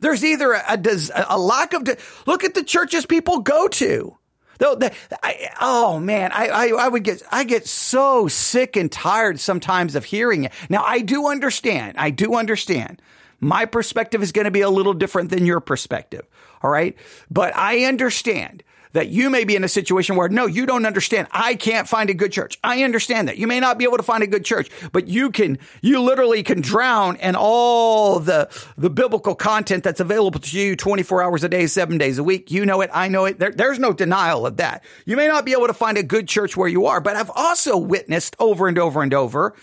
There's 0.00 0.24
either 0.24 0.54
a, 0.54 0.64
a, 0.66 1.26
a 1.28 1.38
lack 1.38 1.74
of, 1.74 1.84
de- 1.84 1.96
look 2.26 2.42
at 2.42 2.54
the 2.54 2.64
churches 2.64 3.06
people 3.06 3.42
go 3.42 3.68
to. 3.68 4.18
I, 4.60 5.50
oh 5.60 6.00
man, 6.00 6.32
I, 6.32 6.48
I, 6.48 6.66
I 6.70 6.88
would 6.88 7.04
get, 7.04 7.22
I 7.30 7.44
get 7.44 7.68
so 7.68 8.26
sick 8.26 8.74
and 8.74 8.90
tired 8.90 9.38
sometimes 9.38 9.94
of 9.94 10.04
hearing 10.04 10.46
it. 10.46 10.52
Now 10.68 10.82
I 10.82 10.98
do 10.98 11.28
understand. 11.28 11.96
I 11.96 12.10
do 12.10 12.34
understand. 12.34 13.00
My 13.38 13.66
perspective 13.66 14.20
is 14.20 14.32
going 14.32 14.46
to 14.46 14.50
be 14.50 14.62
a 14.62 14.70
little 14.70 14.94
different 14.94 15.30
than 15.30 15.46
your 15.46 15.60
perspective. 15.60 16.26
All 16.60 16.70
right. 16.70 16.96
But 17.30 17.54
I 17.54 17.84
understand 17.84 18.64
that 18.92 19.08
you 19.08 19.30
may 19.30 19.44
be 19.44 19.56
in 19.56 19.64
a 19.64 19.68
situation 19.68 20.16
where 20.16 20.28
no, 20.28 20.46
you 20.46 20.66
don't 20.66 20.86
understand. 20.86 21.28
I 21.30 21.54
can't 21.54 21.88
find 21.88 22.10
a 22.10 22.14
good 22.14 22.32
church. 22.32 22.58
I 22.62 22.82
understand 22.82 23.28
that. 23.28 23.38
You 23.38 23.46
may 23.46 23.60
not 23.60 23.78
be 23.78 23.84
able 23.84 23.96
to 23.96 24.02
find 24.02 24.22
a 24.22 24.26
good 24.26 24.44
church, 24.44 24.70
but 24.92 25.08
you 25.08 25.30
can, 25.30 25.58
you 25.82 26.00
literally 26.00 26.42
can 26.42 26.60
drown 26.60 27.16
in 27.16 27.36
all 27.36 28.20
the, 28.20 28.48
the 28.76 28.90
biblical 28.90 29.34
content 29.34 29.84
that's 29.84 30.00
available 30.00 30.40
to 30.40 30.58
you 30.58 30.76
24 30.76 31.22
hours 31.22 31.44
a 31.44 31.48
day, 31.48 31.66
seven 31.66 31.98
days 31.98 32.18
a 32.18 32.24
week. 32.24 32.50
You 32.50 32.64
know 32.66 32.80
it. 32.80 32.90
I 32.92 33.08
know 33.08 33.24
it. 33.24 33.38
There, 33.38 33.52
there's 33.52 33.78
no 33.78 33.92
denial 33.92 34.46
of 34.46 34.56
that. 34.58 34.84
You 35.04 35.16
may 35.16 35.28
not 35.28 35.44
be 35.44 35.52
able 35.52 35.66
to 35.66 35.74
find 35.74 35.98
a 35.98 36.02
good 36.02 36.28
church 36.28 36.56
where 36.56 36.68
you 36.68 36.86
are, 36.86 37.00
but 37.00 37.16
I've 37.16 37.30
also 37.34 37.76
witnessed 37.76 38.36
over 38.38 38.68
and 38.68 38.78
over 38.78 39.02
and 39.02 39.14
over 39.14 39.54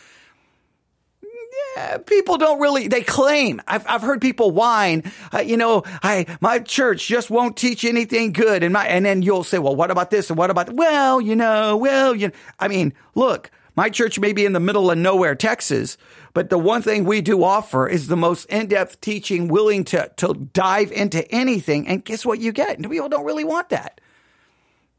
eh, 1.78 1.98
people 2.00 2.38
don't 2.38 2.60
really, 2.60 2.88
they 2.88 3.02
claim, 3.02 3.62
I've, 3.68 3.86
I've 3.88 4.02
heard 4.02 4.22
people 4.22 4.52
whine, 4.52 5.12
uh, 5.34 5.40
you 5.40 5.58
know, 5.58 5.84
I, 6.04 6.26
my 6.42 6.60
church 6.60 7.08
just 7.08 7.30
won't 7.30 7.58
teach 7.58 7.86
anything 7.86 8.32
good. 8.34 8.64
And 8.64 8.74
my, 8.74 8.88
and 8.88 9.06
then 9.06 9.22
you'll 9.22 9.44
say, 9.44 9.60
well, 9.60 9.76
what 9.76 9.92
about 9.92 10.12
this? 10.12 10.30
And 10.30 10.38
what 10.38 10.50
about, 10.50 10.74
well, 10.74 11.20
you 11.22 11.36
know, 11.36 11.78
well, 11.78 12.16
you 12.16 12.28
know, 12.28 12.34
I 12.60 12.68
mean, 12.68 12.94
look, 13.14 13.52
my 13.76 13.90
church 13.90 14.20
may 14.20 14.32
be 14.32 14.46
in 14.46 14.54
the 14.54 14.60
middle 14.60 14.90
of 14.90 14.98
nowhere, 14.98 15.36
Texas, 15.36 15.98
but 16.34 16.50
the 16.50 16.58
one 16.58 16.82
thing 16.82 17.04
we 17.04 17.22
do 17.22 17.44
offer 17.44 17.88
is 17.88 18.08
the 18.08 18.16
most 18.16 18.46
in-depth 18.46 19.02
teaching, 19.02 19.48
willing 19.50 19.84
to, 19.86 20.10
to 20.18 20.34
dive 20.54 20.92
into 20.92 21.30
anything. 21.34 21.88
And 21.88 22.04
guess 22.04 22.26
what 22.26 22.40
you 22.40 22.52
get? 22.52 22.82
People 22.82 23.10
don't 23.10 23.26
really 23.26 23.44
want 23.44 23.70
that. 23.70 24.00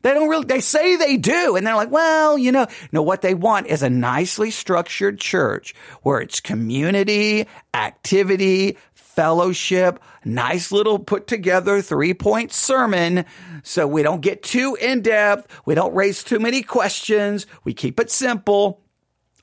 They 0.06 0.14
don't 0.14 0.28
really, 0.28 0.44
they 0.44 0.60
say 0.60 0.94
they 0.94 1.16
do. 1.16 1.56
And 1.56 1.66
they're 1.66 1.74
like, 1.74 1.90
well, 1.90 2.38
you 2.38 2.52
know, 2.52 2.68
no, 2.92 3.02
what 3.02 3.22
they 3.22 3.34
want 3.34 3.66
is 3.66 3.82
a 3.82 3.90
nicely 3.90 4.52
structured 4.52 5.18
church 5.18 5.74
where 6.02 6.20
it's 6.20 6.38
community, 6.38 7.48
activity, 7.74 8.78
fellowship, 8.94 9.98
nice 10.24 10.70
little 10.70 11.00
put 11.00 11.26
together 11.26 11.82
three 11.82 12.14
point 12.14 12.52
sermon. 12.52 13.24
So 13.64 13.88
we 13.88 14.04
don't 14.04 14.20
get 14.20 14.44
too 14.44 14.76
in 14.80 15.02
depth. 15.02 15.48
We 15.66 15.74
don't 15.74 15.92
raise 15.92 16.22
too 16.22 16.38
many 16.38 16.62
questions. 16.62 17.48
We 17.64 17.74
keep 17.74 17.98
it 17.98 18.08
simple. 18.08 18.82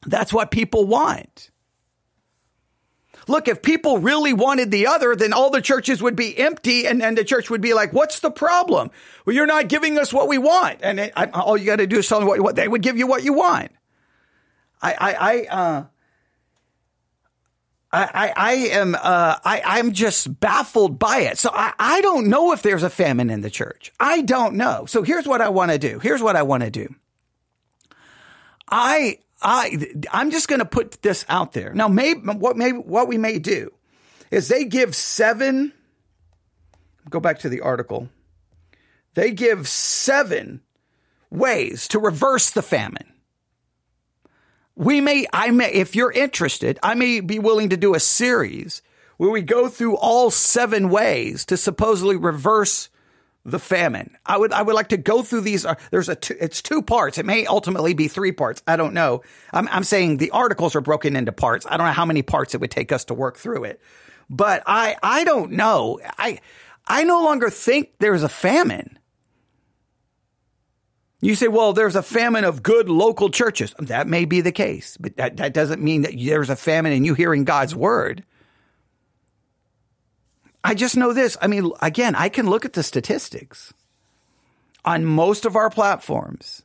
That's 0.05 0.32
what 0.32 0.50
people 0.50 0.86
want. 0.86 1.51
Look, 3.27 3.48
if 3.48 3.62
people 3.62 4.00
really 4.00 4.34
wanted 4.34 4.72
the 4.72 4.88
other, 4.88 5.15
then 5.15 5.34
all 5.34 5.50
the 5.50 5.62
churches 5.62 6.01
would 6.01 6.15
be 6.15 6.38
empty 6.38 6.86
and, 6.86 7.01
and 7.01 7.18
the 7.18 7.24
church 7.24 7.50
would 7.50 7.62
be 7.62 7.74
like, 7.74 7.94
what's 7.94 8.20
the 8.20 8.32
problem? 8.32 8.92
Well, 9.25 9.36
you're 9.36 9.46
not 9.46 9.68
giving 9.68 9.98
us 9.98 10.12
what 10.12 10.27
we 10.27 10.38
want. 10.38 10.80
And 10.82 11.00
it, 11.00 11.13
I, 11.15 11.27
all 11.27 11.58
you 11.58 11.65
got 11.65 11.77
to 11.77 11.88
do 11.88 12.00
is 12.00 12.08
tell 12.08 12.20
them 12.20 12.27
what, 12.27 12.39
what, 12.42 12.56
they 12.56 12.68
would 12.68 12.82
give 12.82 12.98
you 12.98 13.08
what 13.08 13.24
you 13.24 13.34
want. 13.34 13.72
I, 14.82 14.94
I, 14.94 15.13
I, 15.13 15.46
uh, 15.46 15.84
I, 17.94 18.34
I, 18.36 18.53
am, 18.53 18.96
uh, 18.96 19.36
I, 19.46 19.62
I'm 19.63 19.94
just 19.94 20.39
baffled 20.39 20.98
by 20.98 21.20
it. 21.20 21.38
So 21.38 21.51
I, 21.53 21.74
I 21.77 22.01
don't 22.01 22.27
know 22.27 22.51
if 22.51 22.63
there's 22.63 22.82
a 22.82 22.89
famine 22.89 23.30
in 23.30 23.42
the 23.42 23.51
church. 23.51 23.94
I 24.00 24.22
don't 24.22 24.56
know. 24.56 24.86
So 24.88 25.03
here's 25.03 25.27
what 25.27 25.42
I 25.42 25.50
want 25.50 25.72
to 25.72 25.77
do. 25.77 26.00
Here's 26.00 26.22
what 26.22 26.36
I 26.36 26.42
want 26.42 26.63
to 26.63 26.72
do. 26.72 26.94
I, 28.68 29.20
I, 29.43 29.88
I'm 30.12 30.31
just 30.31 30.47
going 30.47 30.59
to 30.59 30.65
put 30.65 31.01
this 31.01 31.25
out 31.29 31.53
there. 31.53 31.73
Now, 31.73 31.88
maybe 31.88 32.21
what 32.21 32.57
may 32.57 32.71
what 32.71 33.07
we 33.07 33.17
may 33.17 33.39
do 33.39 33.71
is 34.31 34.47
they 34.47 34.65
give 34.65 34.95
seven. 34.95 35.73
Go 37.09 37.19
back 37.19 37.39
to 37.39 37.50
the 37.50 37.62
article. 37.62 38.09
They 39.13 39.31
give 39.31 39.67
seven 39.67 40.62
ways 41.29 41.88
to 41.89 42.00
reverse 42.00 42.50
the 42.50 42.62
famine. 42.62 43.13
We 44.75 45.01
may, 45.01 45.27
I 45.31 45.51
may, 45.51 45.71
if 45.71 45.95
you're 45.95 46.12
interested, 46.12 46.79
I 46.81 46.95
may 46.95 47.19
be 47.19 47.38
willing 47.38 47.69
to 47.69 47.77
do 47.77 47.93
a 47.93 48.00
series 48.00 48.81
where 49.17 49.29
we 49.29 49.41
go 49.41 49.67
through 49.67 49.97
all 49.97 50.31
seven 50.31 50.89
ways 50.89 51.45
to 51.45 51.57
supposedly 51.57 52.15
reverse 52.15 52.89
the 53.45 53.59
famine. 53.59 54.17
I 54.25 54.38
would 54.38 54.53
I 54.53 54.62
would 54.62 54.75
like 54.75 54.89
to 54.89 54.97
go 54.97 55.21
through 55.21 55.41
these. 55.41 55.65
Uh, 55.65 55.75
there's 55.91 56.09
a 56.09 56.15
two, 56.15 56.35
it's 56.39 56.62
two 56.62 56.81
parts. 56.81 57.17
It 57.17 57.25
may 57.25 57.45
ultimately 57.45 57.93
be 57.93 58.07
three 58.07 58.31
parts. 58.31 58.63
I 58.67 58.77
don't 58.77 58.93
know. 58.93 59.21
I'm 59.51 59.67
I'm 59.69 59.83
saying 59.83 60.17
the 60.17 60.31
articles 60.31 60.75
are 60.75 60.81
broken 60.81 61.15
into 61.15 61.31
parts. 61.31 61.65
I 61.69 61.77
don't 61.77 61.88
know 61.88 61.93
how 61.93 62.05
many 62.05 62.21
parts 62.21 62.55
it 62.55 62.62
would 62.62 62.71
take 62.71 62.91
us 62.91 63.05
to 63.05 63.13
work 63.13 63.38
through 63.38 63.65
it, 63.65 63.81
but 64.29 64.63
I 64.65 64.95
I 65.03 65.23
don't 65.25 65.53
know. 65.53 66.00
I 66.17 66.39
I 66.88 67.03
no 67.03 67.23
longer 67.23 67.50
think 67.50 67.91
there's 68.00 68.23
a 68.23 68.29
famine. 68.29 68.97
You 71.19 71.35
say, 71.35 71.47
well, 71.47 71.71
there's 71.71 71.95
a 71.95 72.03
famine 72.03 72.43
of 72.43 72.63
good 72.63 72.89
local 72.89 73.29
churches. 73.29 73.73
That 73.79 74.07
may 74.07 74.25
be 74.25 74.41
the 74.41 74.51
case, 74.51 74.97
but 75.00 75.15
that, 75.15 75.38
that 75.38 75.53
doesn't 75.53 75.81
mean 75.81 76.01
that 76.01 76.15
there's 76.17 76.50
a 76.50 76.55
famine 76.57 76.91
in 76.91 77.05
you 77.05 77.13
hearing 77.13 77.45
God's 77.45 77.73
word. 77.73 78.25
I 80.63 80.74
just 80.75 80.96
know 80.96 81.13
this. 81.13 81.38
I 81.41 81.48
mean, 81.48 81.72
again, 81.82 82.15
I 82.15 82.29
can 82.29 82.50
look 82.50 82.65
at 82.65 82.74
the 82.74 82.84
statistics 82.84 83.74
on 84.86 85.05
most 85.05 85.46
of 85.46 85.55
our 85.55 85.70
platforms. 85.70 86.63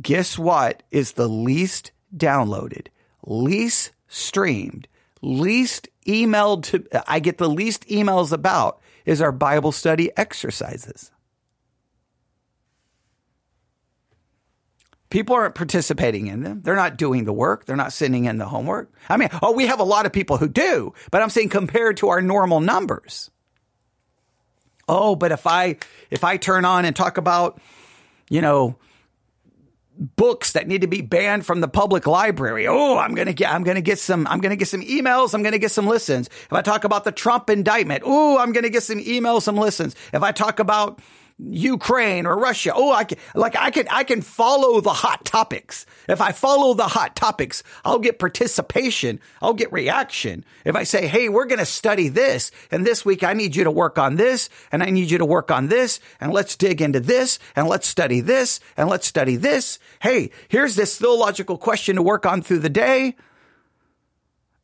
Guess 0.00 0.38
what 0.38 0.82
is 0.90 1.12
the 1.12 1.28
least 1.28 1.92
downloaded, 2.16 2.86
least 3.26 3.92
streamed, 4.06 4.88
least 5.20 5.88
emailed 6.06 6.62
to, 6.64 6.86
I 7.10 7.20
get 7.20 7.38
the 7.38 7.48
least 7.48 7.86
emails 7.88 8.32
about 8.32 8.80
is 9.04 9.20
our 9.20 9.32
Bible 9.32 9.72
study 9.72 10.10
exercises. 10.16 11.10
People 15.10 15.34
aren't 15.36 15.54
participating 15.54 16.26
in 16.26 16.42
them. 16.42 16.60
They're 16.62 16.76
not 16.76 16.98
doing 16.98 17.24
the 17.24 17.32
work. 17.32 17.64
They're 17.64 17.76
not 17.76 17.92
sending 17.92 18.26
in 18.26 18.36
the 18.36 18.46
homework. 18.46 18.92
I 19.08 19.16
mean, 19.16 19.30
oh, 19.42 19.52
we 19.52 19.66
have 19.66 19.80
a 19.80 19.84
lot 19.84 20.04
of 20.04 20.12
people 20.12 20.36
who 20.36 20.48
do, 20.48 20.92
but 21.10 21.22
I'm 21.22 21.30
saying 21.30 21.48
compared 21.48 21.96
to 21.98 22.08
our 22.08 22.20
normal 22.20 22.60
numbers. 22.60 23.30
Oh, 24.86 25.16
but 25.16 25.32
if 25.32 25.46
I 25.46 25.76
if 26.10 26.24
I 26.24 26.36
turn 26.36 26.64
on 26.64 26.84
and 26.84 26.94
talk 26.94 27.16
about, 27.16 27.60
you 28.28 28.40
know, 28.40 28.76
books 29.98 30.52
that 30.52 30.68
need 30.68 30.82
to 30.82 30.86
be 30.86 31.00
banned 31.00 31.44
from 31.44 31.60
the 31.60 31.68
public 31.68 32.06
library. 32.06 32.66
Oh, 32.68 32.98
I'm 32.98 33.14
going 33.14 33.26
to 33.26 33.32
get 33.32 33.52
I'm 33.52 33.64
going 33.64 33.74
to 33.74 33.82
get 33.82 33.98
some 33.98 34.26
I'm 34.26 34.40
going 34.40 34.50
to 34.50 34.56
get 34.56 34.68
some 34.68 34.82
emails, 34.82 35.34
I'm 35.34 35.42
going 35.42 35.52
to 35.52 35.58
get 35.58 35.72
some 35.72 35.86
listens. 35.86 36.28
If 36.28 36.52
I 36.52 36.62
talk 36.62 36.84
about 36.84 37.04
the 37.04 37.12
Trump 37.12 37.50
indictment, 37.50 38.02
oh, 38.06 38.38
I'm 38.38 38.52
going 38.52 38.64
to 38.64 38.70
get 38.70 38.82
some 38.82 38.98
emails, 38.98 39.42
some 39.42 39.56
listens. 39.56 39.96
If 40.12 40.22
I 40.22 40.32
talk 40.32 40.60
about 40.60 41.00
Ukraine 41.38 42.26
or 42.26 42.36
Russia. 42.36 42.72
Oh, 42.74 42.90
I 42.90 43.04
can, 43.04 43.18
like 43.34 43.56
I 43.56 43.70
can, 43.70 43.86
I 43.90 44.02
can 44.02 44.22
follow 44.22 44.80
the 44.80 44.92
hot 44.92 45.24
topics. 45.24 45.86
If 46.08 46.20
I 46.20 46.32
follow 46.32 46.74
the 46.74 46.88
hot 46.88 47.14
topics, 47.14 47.62
I'll 47.84 48.00
get 48.00 48.18
participation. 48.18 49.20
I'll 49.40 49.54
get 49.54 49.72
reaction. 49.72 50.44
If 50.64 50.74
I 50.74 50.82
say, 50.82 51.06
Hey, 51.06 51.28
we're 51.28 51.46
going 51.46 51.60
to 51.60 51.66
study 51.66 52.08
this 52.08 52.50
and 52.72 52.84
this 52.84 53.04
week 53.04 53.22
I 53.22 53.34
need 53.34 53.54
you 53.54 53.64
to 53.64 53.70
work 53.70 53.98
on 53.98 54.16
this 54.16 54.50
and 54.72 54.82
I 54.82 54.90
need 54.90 55.10
you 55.10 55.18
to 55.18 55.24
work 55.24 55.50
on 55.50 55.68
this 55.68 56.00
and 56.20 56.32
let's 56.32 56.56
dig 56.56 56.82
into 56.82 57.00
this 57.00 57.38
and 57.54 57.68
let's 57.68 57.86
study 57.86 58.20
this 58.20 58.58
and 58.76 58.88
let's 58.88 59.06
study 59.06 59.36
this. 59.36 59.78
Hey, 60.00 60.30
here's 60.48 60.74
this 60.74 60.98
theological 60.98 61.56
question 61.56 61.96
to 61.96 62.02
work 62.02 62.26
on 62.26 62.42
through 62.42 62.60
the 62.60 62.68
day. 62.68 63.14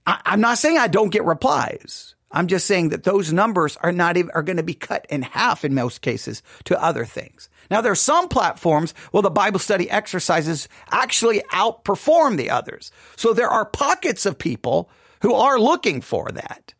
I, 0.06 0.20
I'm 0.26 0.40
not 0.40 0.58
saying 0.58 0.78
I 0.78 0.88
don't 0.88 1.10
get 1.10 1.24
replies. 1.24 2.13
I'm 2.34 2.48
just 2.48 2.66
saying 2.66 2.88
that 2.88 3.04
those 3.04 3.32
numbers 3.32 3.76
are 3.76 3.92
not 3.92 4.16
even, 4.16 4.32
are 4.32 4.42
going 4.42 4.56
to 4.56 4.64
be 4.64 4.74
cut 4.74 5.06
in 5.08 5.22
half 5.22 5.64
in 5.64 5.72
most 5.72 6.02
cases 6.02 6.42
to 6.64 6.82
other 6.82 7.04
things. 7.04 7.48
Now 7.70 7.80
there 7.80 7.92
are 7.92 7.96
some 7.96 8.28
platforms 8.28 8.92
where 9.12 9.22
the 9.22 9.30
Bible 9.30 9.60
study 9.60 9.88
exercises 9.88 10.68
actually 10.90 11.40
outperform 11.52 12.36
the 12.36 12.50
others. 12.50 12.90
So 13.16 13.32
there 13.32 13.48
are 13.48 13.64
pockets 13.64 14.26
of 14.26 14.36
people 14.36 14.90
who 15.22 15.32
are 15.32 15.60
looking 15.60 16.00
for 16.00 16.28
that. 16.32 16.74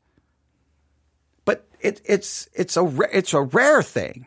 But 1.45 1.69
it, 1.81 2.03
it's, 2.05 2.49
it's 2.53 2.77
a, 2.77 2.99
it's 3.13 3.33
a 3.33 3.43
rare 3.43 3.83
thing. 3.83 4.27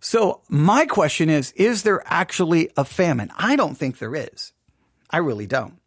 So 0.00 0.40
my 0.48 0.86
question 0.86 1.28
is, 1.28 1.52
is 1.52 1.82
there 1.82 2.02
actually 2.06 2.70
a 2.74 2.86
famine? 2.86 3.30
I 3.36 3.54
don't 3.54 3.76
think 3.76 3.98
there 3.98 4.16
is. 4.16 4.54
I 5.10 5.18
really 5.18 5.46
don't. 5.46 5.79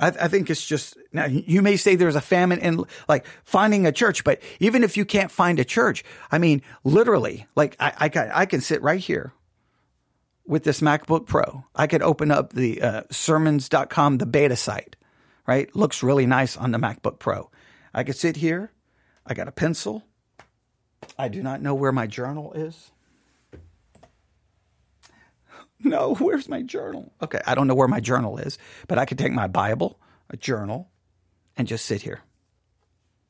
I, 0.00 0.08
I, 0.08 0.28
think 0.28 0.50
it's 0.50 0.66
just 0.66 0.96
now 1.12 1.26
you 1.26 1.62
may 1.62 1.76
say 1.76 1.94
there's 1.94 2.16
a 2.16 2.20
famine 2.20 2.58
in 2.58 2.84
like 3.08 3.26
finding 3.44 3.86
a 3.86 3.92
church, 3.92 4.24
but 4.24 4.42
even 4.58 4.82
if 4.82 4.96
you 4.96 5.04
can't 5.04 5.30
find 5.30 5.60
a 5.60 5.64
church, 5.64 6.02
I 6.32 6.38
mean, 6.38 6.62
literally, 6.82 7.46
like 7.54 7.76
I, 7.78 7.92
I 7.96 8.08
can, 8.08 8.30
I 8.32 8.46
can 8.46 8.60
sit 8.60 8.82
right 8.82 9.00
here 9.00 9.32
with 10.46 10.64
this 10.64 10.80
MacBook 10.80 11.26
Pro. 11.26 11.64
I 11.76 11.86
could 11.86 12.02
open 12.02 12.30
up 12.30 12.52
the 12.52 12.82
uh, 12.82 13.02
sermons.com, 13.10 14.18
the 14.18 14.26
beta 14.26 14.56
site, 14.56 14.96
right? 15.46 15.74
Looks 15.76 16.02
really 16.02 16.26
nice 16.26 16.56
on 16.56 16.72
the 16.72 16.78
MacBook 16.78 17.18
Pro. 17.18 17.50
I 17.94 18.02
could 18.02 18.16
sit 18.16 18.36
here. 18.36 18.72
I 19.26 19.34
got 19.34 19.48
a 19.48 19.52
pencil. 19.52 20.04
I 21.18 21.28
do 21.28 21.42
not 21.42 21.62
know 21.62 21.74
where 21.74 21.92
my 21.92 22.06
journal 22.06 22.52
is. 22.54 22.90
No, 25.84 26.14
where's 26.16 26.48
my 26.48 26.60
journal? 26.60 27.10
Okay, 27.22 27.40
I 27.46 27.54
don't 27.54 27.66
know 27.66 27.74
where 27.74 27.88
my 27.88 28.00
journal 28.00 28.36
is, 28.36 28.58
but 28.86 28.98
I 28.98 29.06
could 29.06 29.18
take 29.18 29.32
my 29.32 29.46
Bible, 29.46 29.98
a 30.28 30.36
journal, 30.36 30.90
and 31.56 31.66
just 31.66 31.86
sit 31.86 32.02
here. 32.02 32.20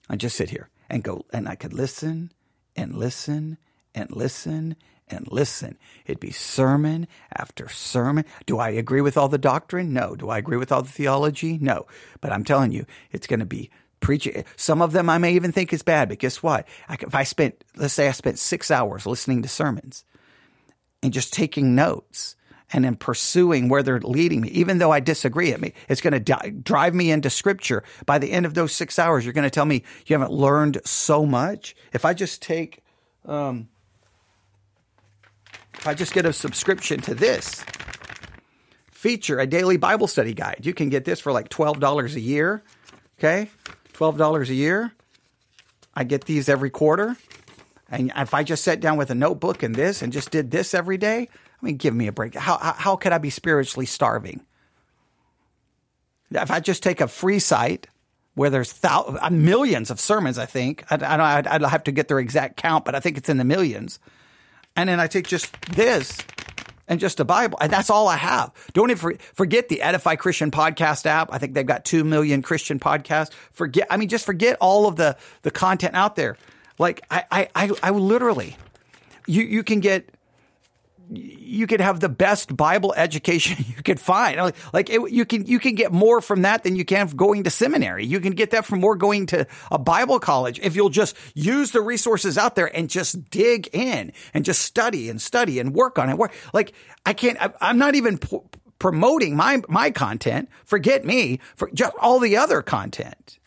I 0.08 0.16
just 0.16 0.36
sit 0.36 0.50
here 0.50 0.68
and 0.88 1.04
go, 1.04 1.24
and 1.32 1.48
I 1.48 1.54
could 1.54 1.72
listen 1.72 2.32
and 2.74 2.96
listen 2.96 3.56
and 3.94 4.10
listen 4.10 4.74
and 5.08 5.26
listen. 5.30 5.78
It'd 6.06 6.20
be 6.20 6.30
sermon 6.30 7.06
after 7.32 7.68
sermon. 7.68 8.24
Do 8.46 8.58
I 8.58 8.70
agree 8.70 9.00
with 9.00 9.16
all 9.16 9.28
the 9.28 9.38
doctrine? 9.38 9.92
No. 9.92 10.16
Do 10.16 10.28
I 10.28 10.38
agree 10.38 10.56
with 10.56 10.72
all 10.72 10.82
the 10.82 10.90
theology? 10.90 11.58
No. 11.60 11.86
But 12.20 12.32
I'm 12.32 12.44
telling 12.44 12.72
you, 12.72 12.86
it's 13.10 13.26
going 13.26 13.40
to 13.40 13.46
be 13.46 13.70
preaching. 14.00 14.44
Some 14.56 14.82
of 14.82 14.92
them 14.92 15.08
I 15.08 15.18
may 15.18 15.34
even 15.34 15.52
think 15.52 15.72
is 15.72 15.82
bad, 15.82 16.08
but 16.08 16.18
guess 16.18 16.42
what? 16.42 16.66
I, 16.88 16.94
if 17.00 17.14
I 17.14 17.22
spent, 17.24 17.62
let's 17.76 17.94
say 17.94 18.08
I 18.08 18.12
spent 18.12 18.38
six 18.38 18.70
hours 18.70 19.06
listening 19.06 19.42
to 19.42 19.48
sermons 19.48 20.04
and 21.02 21.12
just 21.12 21.32
taking 21.32 21.74
notes, 21.74 22.36
and 22.72 22.86
in 22.86 22.96
pursuing 22.96 23.68
where 23.68 23.82
they're 23.82 24.00
leading 24.00 24.40
me, 24.42 24.48
even 24.50 24.78
though 24.78 24.92
I 24.92 25.00
disagree, 25.00 25.50
it 25.50 25.74
it's 25.88 26.00
going 26.00 26.22
to 26.22 26.50
drive 26.50 26.94
me 26.94 27.10
into 27.10 27.30
scripture. 27.30 27.82
By 28.06 28.18
the 28.18 28.30
end 28.30 28.46
of 28.46 28.54
those 28.54 28.72
six 28.72 28.98
hours, 28.98 29.24
you're 29.24 29.32
going 29.32 29.44
to 29.44 29.50
tell 29.50 29.64
me 29.64 29.82
you 30.06 30.14
haven't 30.14 30.32
learned 30.32 30.80
so 30.84 31.26
much. 31.26 31.74
If 31.92 32.04
I 32.04 32.14
just 32.14 32.42
take, 32.42 32.82
um, 33.24 33.68
if 35.74 35.86
I 35.86 35.94
just 35.94 36.12
get 36.12 36.26
a 36.26 36.32
subscription 36.32 37.00
to 37.02 37.14
this, 37.14 37.64
feature, 39.00 39.40
a 39.40 39.46
daily 39.46 39.78
Bible 39.78 40.06
study 40.06 40.34
guide. 40.34 40.60
You 40.62 40.74
can 40.74 40.90
get 40.90 41.06
this 41.06 41.20
for 41.20 41.32
like 41.32 41.48
$12 41.48 42.14
a 42.14 42.20
year. 42.20 42.62
Okay. 43.18 43.48
$12 43.94 44.50
a 44.50 44.54
year. 44.54 44.92
I 45.94 46.04
get 46.04 46.26
these 46.26 46.50
every 46.50 46.68
quarter. 46.68 47.16
And 47.88 48.12
if 48.14 48.34
I 48.34 48.44
just 48.44 48.62
sat 48.62 48.80
down 48.80 48.98
with 48.98 49.10
a 49.10 49.14
notebook 49.14 49.62
and 49.62 49.74
this 49.74 50.02
and 50.02 50.12
just 50.12 50.30
did 50.30 50.50
this 50.50 50.74
every 50.74 50.98
day, 50.98 51.30
I 51.60 51.66
mean, 51.66 51.76
give 51.76 51.94
me 51.94 52.06
a 52.06 52.12
break. 52.12 52.34
How, 52.34 52.58
how, 52.58 52.96
could 52.96 53.12
I 53.12 53.18
be 53.18 53.30
spiritually 53.30 53.86
starving? 53.86 54.40
If 56.30 56.50
I 56.50 56.60
just 56.60 56.82
take 56.82 57.00
a 57.00 57.08
free 57.08 57.38
site 57.38 57.86
where 58.34 58.50
there's 58.50 58.72
thousands, 58.72 59.18
uh, 59.20 59.30
millions 59.30 59.90
of 59.90 60.00
sermons, 60.00 60.38
I 60.38 60.46
think, 60.46 60.84
I, 60.90 60.96
I 60.96 61.38
I'd, 61.38 61.46
I'd 61.46 61.62
have 61.62 61.84
to 61.84 61.92
get 61.92 62.08
their 62.08 62.18
exact 62.18 62.56
count, 62.56 62.84
but 62.84 62.94
I 62.94 63.00
think 63.00 63.18
it's 63.18 63.28
in 63.28 63.36
the 63.36 63.44
millions. 63.44 63.98
And 64.76 64.88
then 64.88 65.00
I 65.00 65.06
take 65.08 65.26
just 65.26 65.60
this 65.72 66.16
and 66.88 66.98
just 66.98 67.20
a 67.20 67.24
Bible. 67.24 67.58
And 67.60 67.72
that's 67.72 67.90
all 67.90 68.08
I 68.08 68.16
have. 68.16 68.52
Don't 68.72 68.90
even 68.90 69.18
forget 69.34 69.68
the 69.68 69.82
Edify 69.82 70.16
Christian 70.16 70.50
podcast 70.50 71.06
app. 71.06 71.32
I 71.32 71.38
think 71.38 71.54
they've 71.54 71.66
got 71.66 71.84
2 71.84 72.04
million 72.04 72.42
Christian 72.42 72.80
podcasts. 72.80 73.32
Forget, 73.52 73.86
I 73.90 73.96
mean, 73.96 74.08
just 74.08 74.24
forget 74.24 74.56
all 74.60 74.86
of 74.86 74.96
the, 74.96 75.16
the 75.42 75.50
content 75.50 75.94
out 75.94 76.16
there. 76.16 76.36
Like 76.78 77.02
I, 77.10 77.24
I, 77.30 77.48
I, 77.54 77.70
I 77.82 77.90
literally, 77.90 78.56
you, 79.26 79.42
you 79.42 79.62
can 79.62 79.80
get, 79.80 80.08
you 81.12 81.66
could 81.66 81.80
have 81.80 82.00
the 82.00 82.08
best 82.08 82.56
Bible 82.56 82.94
education 82.96 83.64
you 83.76 83.82
could 83.82 84.00
find. 84.00 84.52
Like 84.72 84.90
it, 84.90 85.10
you 85.10 85.24
can 85.24 85.46
you 85.46 85.58
can 85.58 85.74
get 85.74 85.92
more 85.92 86.20
from 86.20 86.42
that 86.42 86.62
than 86.62 86.76
you 86.76 86.84
can 86.84 87.08
going 87.08 87.44
to 87.44 87.50
seminary. 87.50 88.06
You 88.06 88.20
can 88.20 88.32
get 88.32 88.50
that 88.52 88.64
from 88.64 88.80
more 88.80 88.96
going 88.96 89.26
to 89.26 89.46
a 89.70 89.78
Bible 89.78 90.20
college 90.20 90.60
if 90.60 90.76
you'll 90.76 90.90
just 90.90 91.16
use 91.34 91.72
the 91.72 91.80
resources 91.80 92.38
out 92.38 92.54
there 92.54 92.74
and 92.74 92.88
just 92.88 93.30
dig 93.30 93.68
in 93.72 94.12
and 94.32 94.44
just 94.44 94.62
study 94.62 95.10
and 95.10 95.20
study 95.20 95.58
and 95.58 95.74
work 95.74 95.98
on 95.98 96.08
it. 96.08 96.16
Work 96.16 96.32
like 96.52 96.72
I 97.04 97.12
can't. 97.12 97.40
I, 97.40 97.70
am 97.70 97.78
not 97.78 97.94
even 97.94 98.20
promoting 98.78 99.36
my 99.36 99.62
my 99.68 99.90
content. 99.90 100.48
Forget 100.64 101.04
me 101.04 101.40
for 101.56 101.70
just 101.74 101.94
all 102.00 102.20
the 102.20 102.36
other 102.36 102.62
content. 102.62 103.39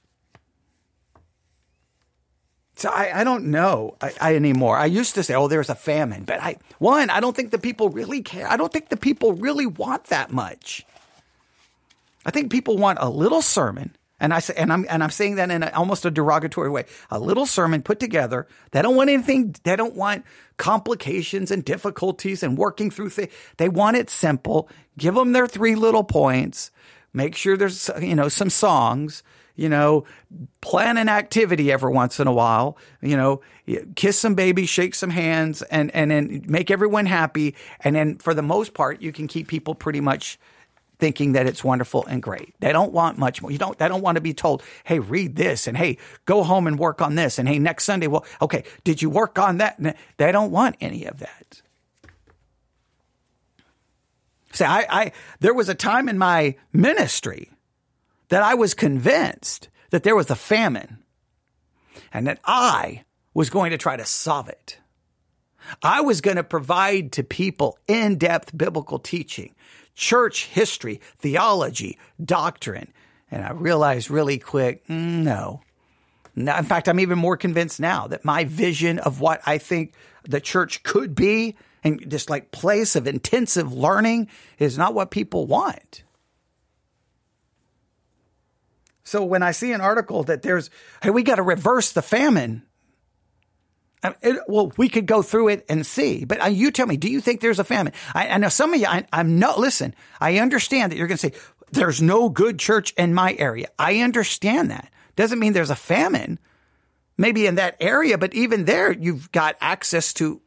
So 2.83 2.89
I, 2.89 3.21
I 3.21 3.23
don't 3.23 3.45
know 3.45 3.95
I, 4.01 4.11
I, 4.19 4.35
anymore. 4.35 4.75
I 4.75 4.87
used 4.87 5.15
to 5.15 5.23
say, 5.23 5.35
oh, 5.35 5.47
there's 5.47 5.69
a 5.69 5.75
famine. 5.75 6.25
But 6.25 6.41
I, 6.41 6.57
one, 6.79 7.09
I 7.09 7.21
don't 7.21 7.33
think 7.33 7.51
the 7.51 7.57
people 7.57 7.87
really 7.87 8.21
care. 8.21 8.45
I 8.45 8.57
don't 8.57 8.73
think 8.73 8.89
the 8.89 8.97
people 8.97 9.31
really 9.31 9.65
want 9.65 10.07
that 10.07 10.33
much. 10.33 10.85
I 12.25 12.31
think 12.31 12.51
people 12.51 12.77
want 12.77 12.97
a 12.99 13.09
little 13.09 13.41
sermon. 13.41 13.95
And 14.19 14.33
I 14.33 14.39
say, 14.39 14.55
and 14.57 14.73
I'm, 14.73 14.85
and 14.89 15.01
I'm 15.01 15.11
saying 15.11 15.35
that 15.35 15.49
in 15.49 15.63
a, 15.63 15.71
almost 15.73 16.03
a 16.03 16.11
derogatory 16.11 16.69
way. 16.69 16.83
A 17.09 17.19
little 17.19 17.45
sermon 17.45 17.83
put 17.83 18.01
together. 18.01 18.47
They 18.71 18.81
don't 18.81 18.97
want 18.97 19.09
anything. 19.09 19.55
They 19.63 19.77
don't 19.77 19.95
want 19.95 20.25
complications 20.57 21.51
and 21.51 21.63
difficulties 21.63 22.43
and 22.43 22.57
working 22.57 22.91
through 22.91 23.11
things. 23.11 23.31
They 23.55 23.69
want 23.69 23.95
it 23.95 24.09
simple. 24.09 24.67
Give 24.97 25.15
them 25.15 25.31
their 25.31 25.47
three 25.47 25.75
little 25.75 26.03
points. 26.03 26.69
Make 27.13 27.37
sure 27.37 27.55
there's, 27.55 27.89
you 28.01 28.15
know, 28.15 28.27
some 28.27 28.49
songs 28.49 29.23
you 29.55 29.69
know, 29.69 30.05
plan 30.61 30.97
an 30.97 31.09
activity 31.09 31.71
every 31.71 31.91
once 31.91 32.19
in 32.19 32.27
a 32.27 32.33
while, 32.33 32.77
you 33.01 33.15
know, 33.15 33.41
kiss 33.95 34.17
some 34.17 34.35
babies, 34.35 34.69
shake 34.69 34.95
some 34.95 35.11
hands, 35.11 35.61
and, 35.63 35.91
and 35.91 36.11
then 36.11 36.43
make 36.47 36.71
everyone 36.71 37.05
happy. 37.05 37.55
And 37.81 37.95
then 37.95 38.17
for 38.17 38.33
the 38.33 38.41
most 38.41 38.73
part, 38.73 39.01
you 39.01 39.11
can 39.11 39.27
keep 39.27 39.47
people 39.47 39.75
pretty 39.75 40.01
much 40.01 40.39
thinking 40.99 41.33
that 41.33 41.45
it's 41.45 41.63
wonderful 41.63 42.05
and 42.05 42.21
great. 42.21 42.55
They 42.61 42.71
don't 42.71 42.93
want 42.93 43.17
much 43.17 43.41
more. 43.41 43.51
You 43.51 43.57
don't, 43.57 43.77
they 43.77 43.87
don't 43.87 44.01
want 44.01 44.15
to 44.15 44.21
be 44.21 44.33
told, 44.33 44.63
Hey, 44.85 44.99
read 44.99 45.35
this 45.35 45.67
and 45.67 45.77
Hey, 45.77 45.97
go 46.25 46.43
home 46.43 46.65
and 46.65 46.79
work 46.79 47.01
on 47.01 47.15
this. 47.15 47.37
And 47.37 47.47
Hey, 47.47 47.59
next 47.59 47.83
Sunday, 47.83 48.07
well, 48.07 48.25
okay, 48.41 48.63
did 48.83 49.01
you 49.01 49.09
work 49.09 49.37
on 49.37 49.57
that? 49.57 49.79
They 50.17 50.31
don't 50.31 50.51
want 50.51 50.77
any 50.79 51.05
of 51.05 51.19
that. 51.19 51.61
See, 54.53 54.65
I, 54.65 54.85
I, 54.89 55.11
there 55.39 55.53
was 55.53 55.67
a 55.67 55.75
time 55.75 56.07
in 56.07 56.17
my 56.17 56.55
ministry 56.71 57.49
that 58.29 58.43
I 58.43 58.53
was 58.55 58.73
convinced 58.73 59.69
that 59.91 60.03
there 60.03 60.15
was 60.15 60.29
a 60.29 60.35
famine 60.35 61.03
and 62.11 62.27
that 62.27 62.39
I 62.45 63.03
was 63.33 63.49
going 63.49 63.71
to 63.71 63.77
try 63.77 63.95
to 63.95 64.05
solve 64.05 64.49
it. 64.49 64.77
I 65.81 66.01
was 66.01 66.21
going 66.21 66.37
to 66.37 66.43
provide 66.43 67.13
to 67.13 67.23
people 67.23 67.77
in 67.87 68.17
depth 68.17 68.55
biblical 68.55 68.99
teaching, 68.99 69.55
church 69.95 70.45
history, 70.45 71.01
theology, 71.17 71.97
doctrine. 72.23 72.91
And 73.31 73.43
I 73.43 73.51
realized 73.51 74.09
really 74.09 74.37
quick, 74.37 74.85
mm, 74.87 75.23
no. 75.23 75.61
In 76.35 76.47
fact, 76.65 76.89
I'm 76.89 76.99
even 76.99 77.19
more 77.19 77.37
convinced 77.37 77.79
now 77.79 78.07
that 78.07 78.25
my 78.25 78.43
vision 78.43 78.99
of 78.99 79.19
what 79.21 79.41
I 79.45 79.57
think 79.57 79.93
the 80.23 80.41
church 80.41 80.83
could 80.83 81.15
be 81.15 81.55
and 81.83 81.99
this 82.05 82.29
like 82.29 82.51
place 82.51 82.95
of 82.95 83.07
intensive 83.07 83.71
learning 83.71 84.29
is 84.57 84.77
not 84.77 84.93
what 84.93 85.11
people 85.11 85.45
want. 85.45 86.03
So 89.03 89.23
when 89.23 89.43
I 89.43 89.51
see 89.51 89.71
an 89.71 89.81
article 89.81 90.23
that 90.23 90.41
there's, 90.41 90.69
hey, 91.01 91.09
we 91.09 91.23
got 91.23 91.35
to 91.35 91.43
reverse 91.43 91.91
the 91.91 92.01
famine. 92.01 92.63
It, 94.21 94.39
well, 94.47 94.71
we 94.77 94.89
could 94.89 95.05
go 95.05 95.21
through 95.21 95.49
it 95.49 95.65
and 95.69 95.85
see, 95.85 96.25
but 96.25 96.41
uh, 96.43 96.47
you 96.47 96.71
tell 96.71 96.87
me, 96.87 96.97
do 96.97 97.09
you 97.09 97.21
think 97.21 97.39
there's 97.39 97.59
a 97.59 97.63
famine? 97.63 97.93
I, 98.13 98.27
I 98.27 98.37
know 98.37 98.49
some 98.49 98.73
of 98.73 98.79
you, 98.79 98.85
I, 98.85 99.05
am 99.13 99.39
not, 99.39 99.59
listen, 99.59 99.95
I 100.19 100.39
understand 100.39 100.91
that 100.91 100.97
you're 100.97 101.07
going 101.07 101.17
to 101.17 101.29
say, 101.29 101.39
there's 101.71 102.01
no 102.01 102.27
good 102.29 102.59
church 102.59 102.93
in 102.97 103.13
my 103.13 103.33
area. 103.39 103.69
I 103.79 103.99
understand 103.99 104.71
that. 104.71 104.91
Doesn't 105.15 105.39
mean 105.39 105.53
there's 105.53 105.69
a 105.69 105.75
famine. 105.75 106.37
Maybe 107.17 107.45
in 107.45 107.55
that 107.55 107.77
area, 107.79 108.17
but 108.17 108.33
even 108.33 108.65
there, 108.65 108.91
you've 108.91 109.31
got 109.31 109.55
access 109.61 110.13
to, 110.15 110.41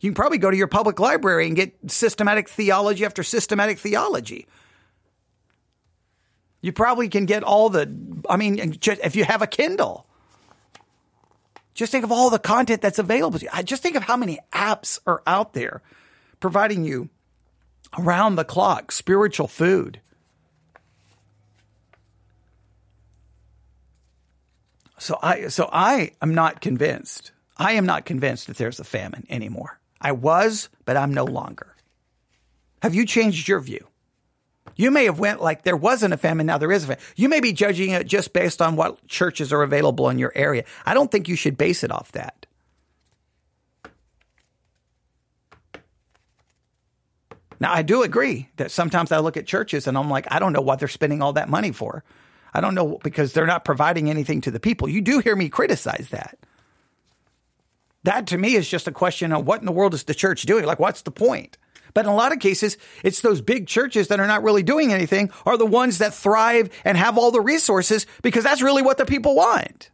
you 0.00 0.10
can 0.10 0.14
probably 0.14 0.38
go 0.38 0.50
to 0.50 0.56
your 0.56 0.68
public 0.68 0.98
library 0.98 1.46
and 1.46 1.56
get 1.56 1.74
systematic 1.90 2.48
theology 2.48 3.04
after 3.04 3.22
systematic 3.22 3.78
theology. 3.78 4.46
You 6.64 6.72
probably 6.72 7.10
can 7.10 7.26
get 7.26 7.42
all 7.42 7.68
the, 7.68 7.94
I 8.26 8.38
mean, 8.38 8.72
just, 8.80 8.98
if 9.04 9.16
you 9.16 9.24
have 9.24 9.42
a 9.42 9.46
Kindle, 9.46 10.06
just 11.74 11.92
think 11.92 12.04
of 12.04 12.10
all 12.10 12.30
the 12.30 12.38
content 12.38 12.80
that's 12.80 12.98
available 12.98 13.38
to 13.38 13.44
you. 13.44 13.50
I 13.52 13.62
just 13.62 13.82
think 13.82 13.96
of 13.96 14.04
how 14.04 14.16
many 14.16 14.38
apps 14.50 14.98
are 15.06 15.22
out 15.26 15.52
there 15.52 15.82
providing 16.40 16.82
you 16.82 17.10
around 17.98 18.36
the 18.36 18.46
clock 18.46 18.92
spiritual 18.92 19.46
food. 19.46 20.00
So 24.96 25.18
I 25.22 25.48
so 25.48 25.68
I 25.70 26.12
am 26.22 26.34
not 26.34 26.62
convinced. 26.62 27.32
I 27.58 27.72
am 27.72 27.84
not 27.84 28.06
convinced 28.06 28.46
that 28.46 28.56
there's 28.56 28.80
a 28.80 28.84
famine 28.84 29.26
anymore. 29.28 29.78
I 30.00 30.12
was, 30.12 30.70
but 30.86 30.96
I'm 30.96 31.12
no 31.12 31.24
longer. 31.24 31.76
Have 32.80 32.94
you 32.94 33.04
changed 33.04 33.48
your 33.48 33.60
view? 33.60 33.86
You 34.76 34.90
may 34.90 35.04
have 35.04 35.18
went 35.18 35.40
like 35.40 35.62
there 35.62 35.76
wasn't 35.76 36.14
a 36.14 36.16
famine, 36.16 36.46
now 36.46 36.58
there 36.58 36.72
is 36.72 36.84
a 36.84 36.86
famine. 36.88 37.02
You 37.16 37.28
may 37.28 37.40
be 37.40 37.52
judging 37.52 37.90
it 37.90 38.06
just 38.06 38.32
based 38.32 38.60
on 38.60 38.76
what 38.76 39.06
churches 39.06 39.52
are 39.52 39.62
available 39.62 40.08
in 40.08 40.18
your 40.18 40.32
area. 40.34 40.64
I 40.84 40.94
don't 40.94 41.10
think 41.10 41.28
you 41.28 41.36
should 41.36 41.56
base 41.56 41.84
it 41.84 41.92
off 41.92 42.12
that. 42.12 42.46
Now, 47.60 47.72
I 47.72 47.82
do 47.82 48.02
agree 48.02 48.48
that 48.56 48.70
sometimes 48.70 49.12
I 49.12 49.20
look 49.20 49.36
at 49.36 49.46
churches 49.46 49.86
and 49.86 49.96
I'm 49.96 50.10
like, 50.10 50.26
I 50.30 50.38
don't 50.38 50.52
know 50.52 50.60
what 50.60 50.80
they're 50.80 50.88
spending 50.88 51.22
all 51.22 51.32
that 51.34 51.48
money 51.48 51.72
for. 51.72 52.04
I 52.52 52.60
don't 52.60 52.74
know 52.74 52.98
because 53.02 53.32
they're 53.32 53.46
not 53.46 53.64
providing 53.64 54.10
anything 54.10 54.40
to 54.42 54.50
the 54.50 54.60
people. 54.60 54.88
You 54.88 55.00
do 55.00 55.20
hear 55.20 55.34
me 55.34 55.48
criticize 55.48 56.08
that. 56.10 56.38
That 58.02 58.26
to 58.28 58.38
me 58.38 58.54
is 58.54 58.68
just 58.68 58.86
a 58.86 58.92
question 58.92 59.32
of 59.32 59.46
what 59.46 59.60
in 59.60 59.66
the 59.66 59.72
world 59.72 59.94
is 59.94 60.04
the 60.04 60.14
church 60.14 60.42
doing? 60.42 60.66
Like, 60.66 60.78
what's 60.78 61.02
the 61.02 61.10
point? 61.10 61.56
But 61.94 62.06
in 62.06 62.10
a 62.10 62.14
lot 62.14 62.32
of 62.32 62.40
cases, 62.40 62.76
it's 63.04 63.20
those 63.20 63.40
big 63.40 63.68
churches 63.68 64.08
that 64.08 64.18
are 64.20 64.26
not 64.26 64.42
really 64.42 64.64
doing 64.64 64.92
anything 64.92 65.30
are 65.46 65.56
the 65.56 65.64
ones 65.64 65.98
that 65.98 66.12
thrive 66.12 66.68
and 66.84 66.98
have 66.98 67.16
all 67.16 67.30
the 67.30 67.40
resources 67.40 68.06
because 68.22 68.42
that's 68.44 68.62
really 68.62 68.82
what 68.82 68.98
the 68.98 69.06
people 69.06 69.36
want. 69.36 69.90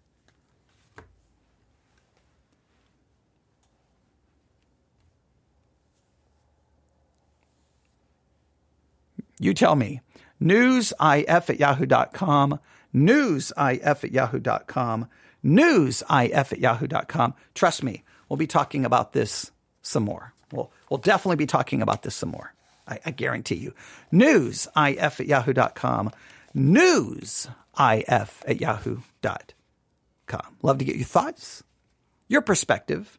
You 9.39 9.55
tell 9.55 9.75
me. 9.75 10.01
Newsif 10.41 10.95
at 11.29 11.59
yahoo.com. 11.59 12.61
Newsif 12.95 14.05
at 14.05 14.13
yahoo.com. 14.13 15.09
Newsif 15.45 16.53
at 16.53 16.59
yahoo.com. 16.59 17.35
Trust 17.55 17.83
me, 17.83 18.05
we'll 18.29 18.37
be 18.37 18.47
talking 18.47 18.85
about 18.85 19.13
this 19.13 19.51
some 19.83 20.05
more. 20.05 20.35
We'll, 20.91 20.99
definitely 20.99 21.37
be 21.37 21.47
talking 21.47 21.81
about 21.83 22.03
this 22.03 22.15
some 22.15 22.31
more. 22.31 22.53
I, 22.87 22.99
I 23.07 23.11
guarantee 23.13 23.55
you. 23.55 23.75
Newsif 24.13 25.21
at 25.21 25.27
yahoo.com. 25.27 26.11
Newsif 26.55 27.51
at 27.79 28.61
yahoo.com. 28.61 30.57
Love 30.63 30.79
to 30.79 30.85
get 30.85 30.97
your 30.97 31.07
thoughts, 31.07 31.63
your 32.29 32.43
perspective, 32.43 33.19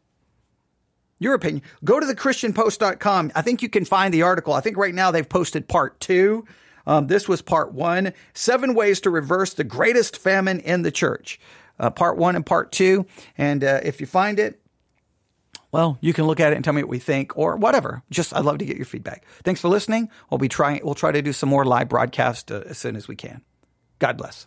your 1.18 1.34
opinion. 1.34 1.62
Go 1.84 2.00
to 2.00 2.06
thechristianpost.com. 2.06 3.32
I 3.34 3.42
think 3.42 3.62
you 3.62 3.68
can 3.68 3.84
find 3.84 4.12
the 4.12 4.22
article. 4.22 4.52
I 4.52 4.60
think 4.60 4.76
right 4.76 4.94
now 4.94 5.10
they've 5.10 5.28
posted 5.28 5.68
part 5.68 5.98
two. 6.00 6.46
Um, 6.86 7.06
this 7.06 7.28
was 7.28 7.42
part 7.42 7.72
one 7.72 8.12
Seven 8.34 8.74
Ways 8.74 9.00
to 9.02 9.10
Reverse 9.10 9.54
the 9.54 9.64
Greatest 9.64 10.16
Famine 10.18 10.60
in 10.60 10.82
the 10.82 10.90
Church. 10.90 11.40
Uh, 11.78 11.90
part 11.90 12.16
one 12.16 12.36
and 12.36 12.44
part 12.44 12.72
two. 12.72 13.06
And 13.38 13.64
uh, 13.64 13.80
if 13.82 14.00
you 14.00 14.06
find 14.06 14.38
it, 14.38 14.61
well, 15.72 15.98
you 16.00 16.12
can 16.12 16.26
look 16.26 16.38
at 16.38 16.52
it 16.52 16.56
and 16.56 16.64
tell 16.64 16.74
me 16.74 16.82
what 16.82 16.90
we 16.90 16.98
think 16.98 17.36
or 17.36 17.56
whatever. 17.56 18.02
Just, 18.10 18.34
I'd 18.34 18.44
love 18.44 18.58
to 18.58 18.66
get 18.66 18.76
your 18.76 18.86
feedback. 18.86 19.24
Thanks 19.42 19.60
for 19.60 19.68
listening. 19.68 20.10
We'll 20.30 20.38
be 20.38 20.48
trying, 20.48 20.80
we'll 20.84 20.94
try 20.94 21.10
to 21.10 21.22
do 21.22 21.32
some 21.32 21.48
more 21.48 21.64
live 21.64 21.88
broadcast 21.88 22.52
uh, 22.52 22.62
as 22.66 22.78
soon 22.78 22.94
as 22.94 23.08
we 23.08 23.16
can. 23.16 23.42
God 23.98 24.16
bless. 24.16 24.46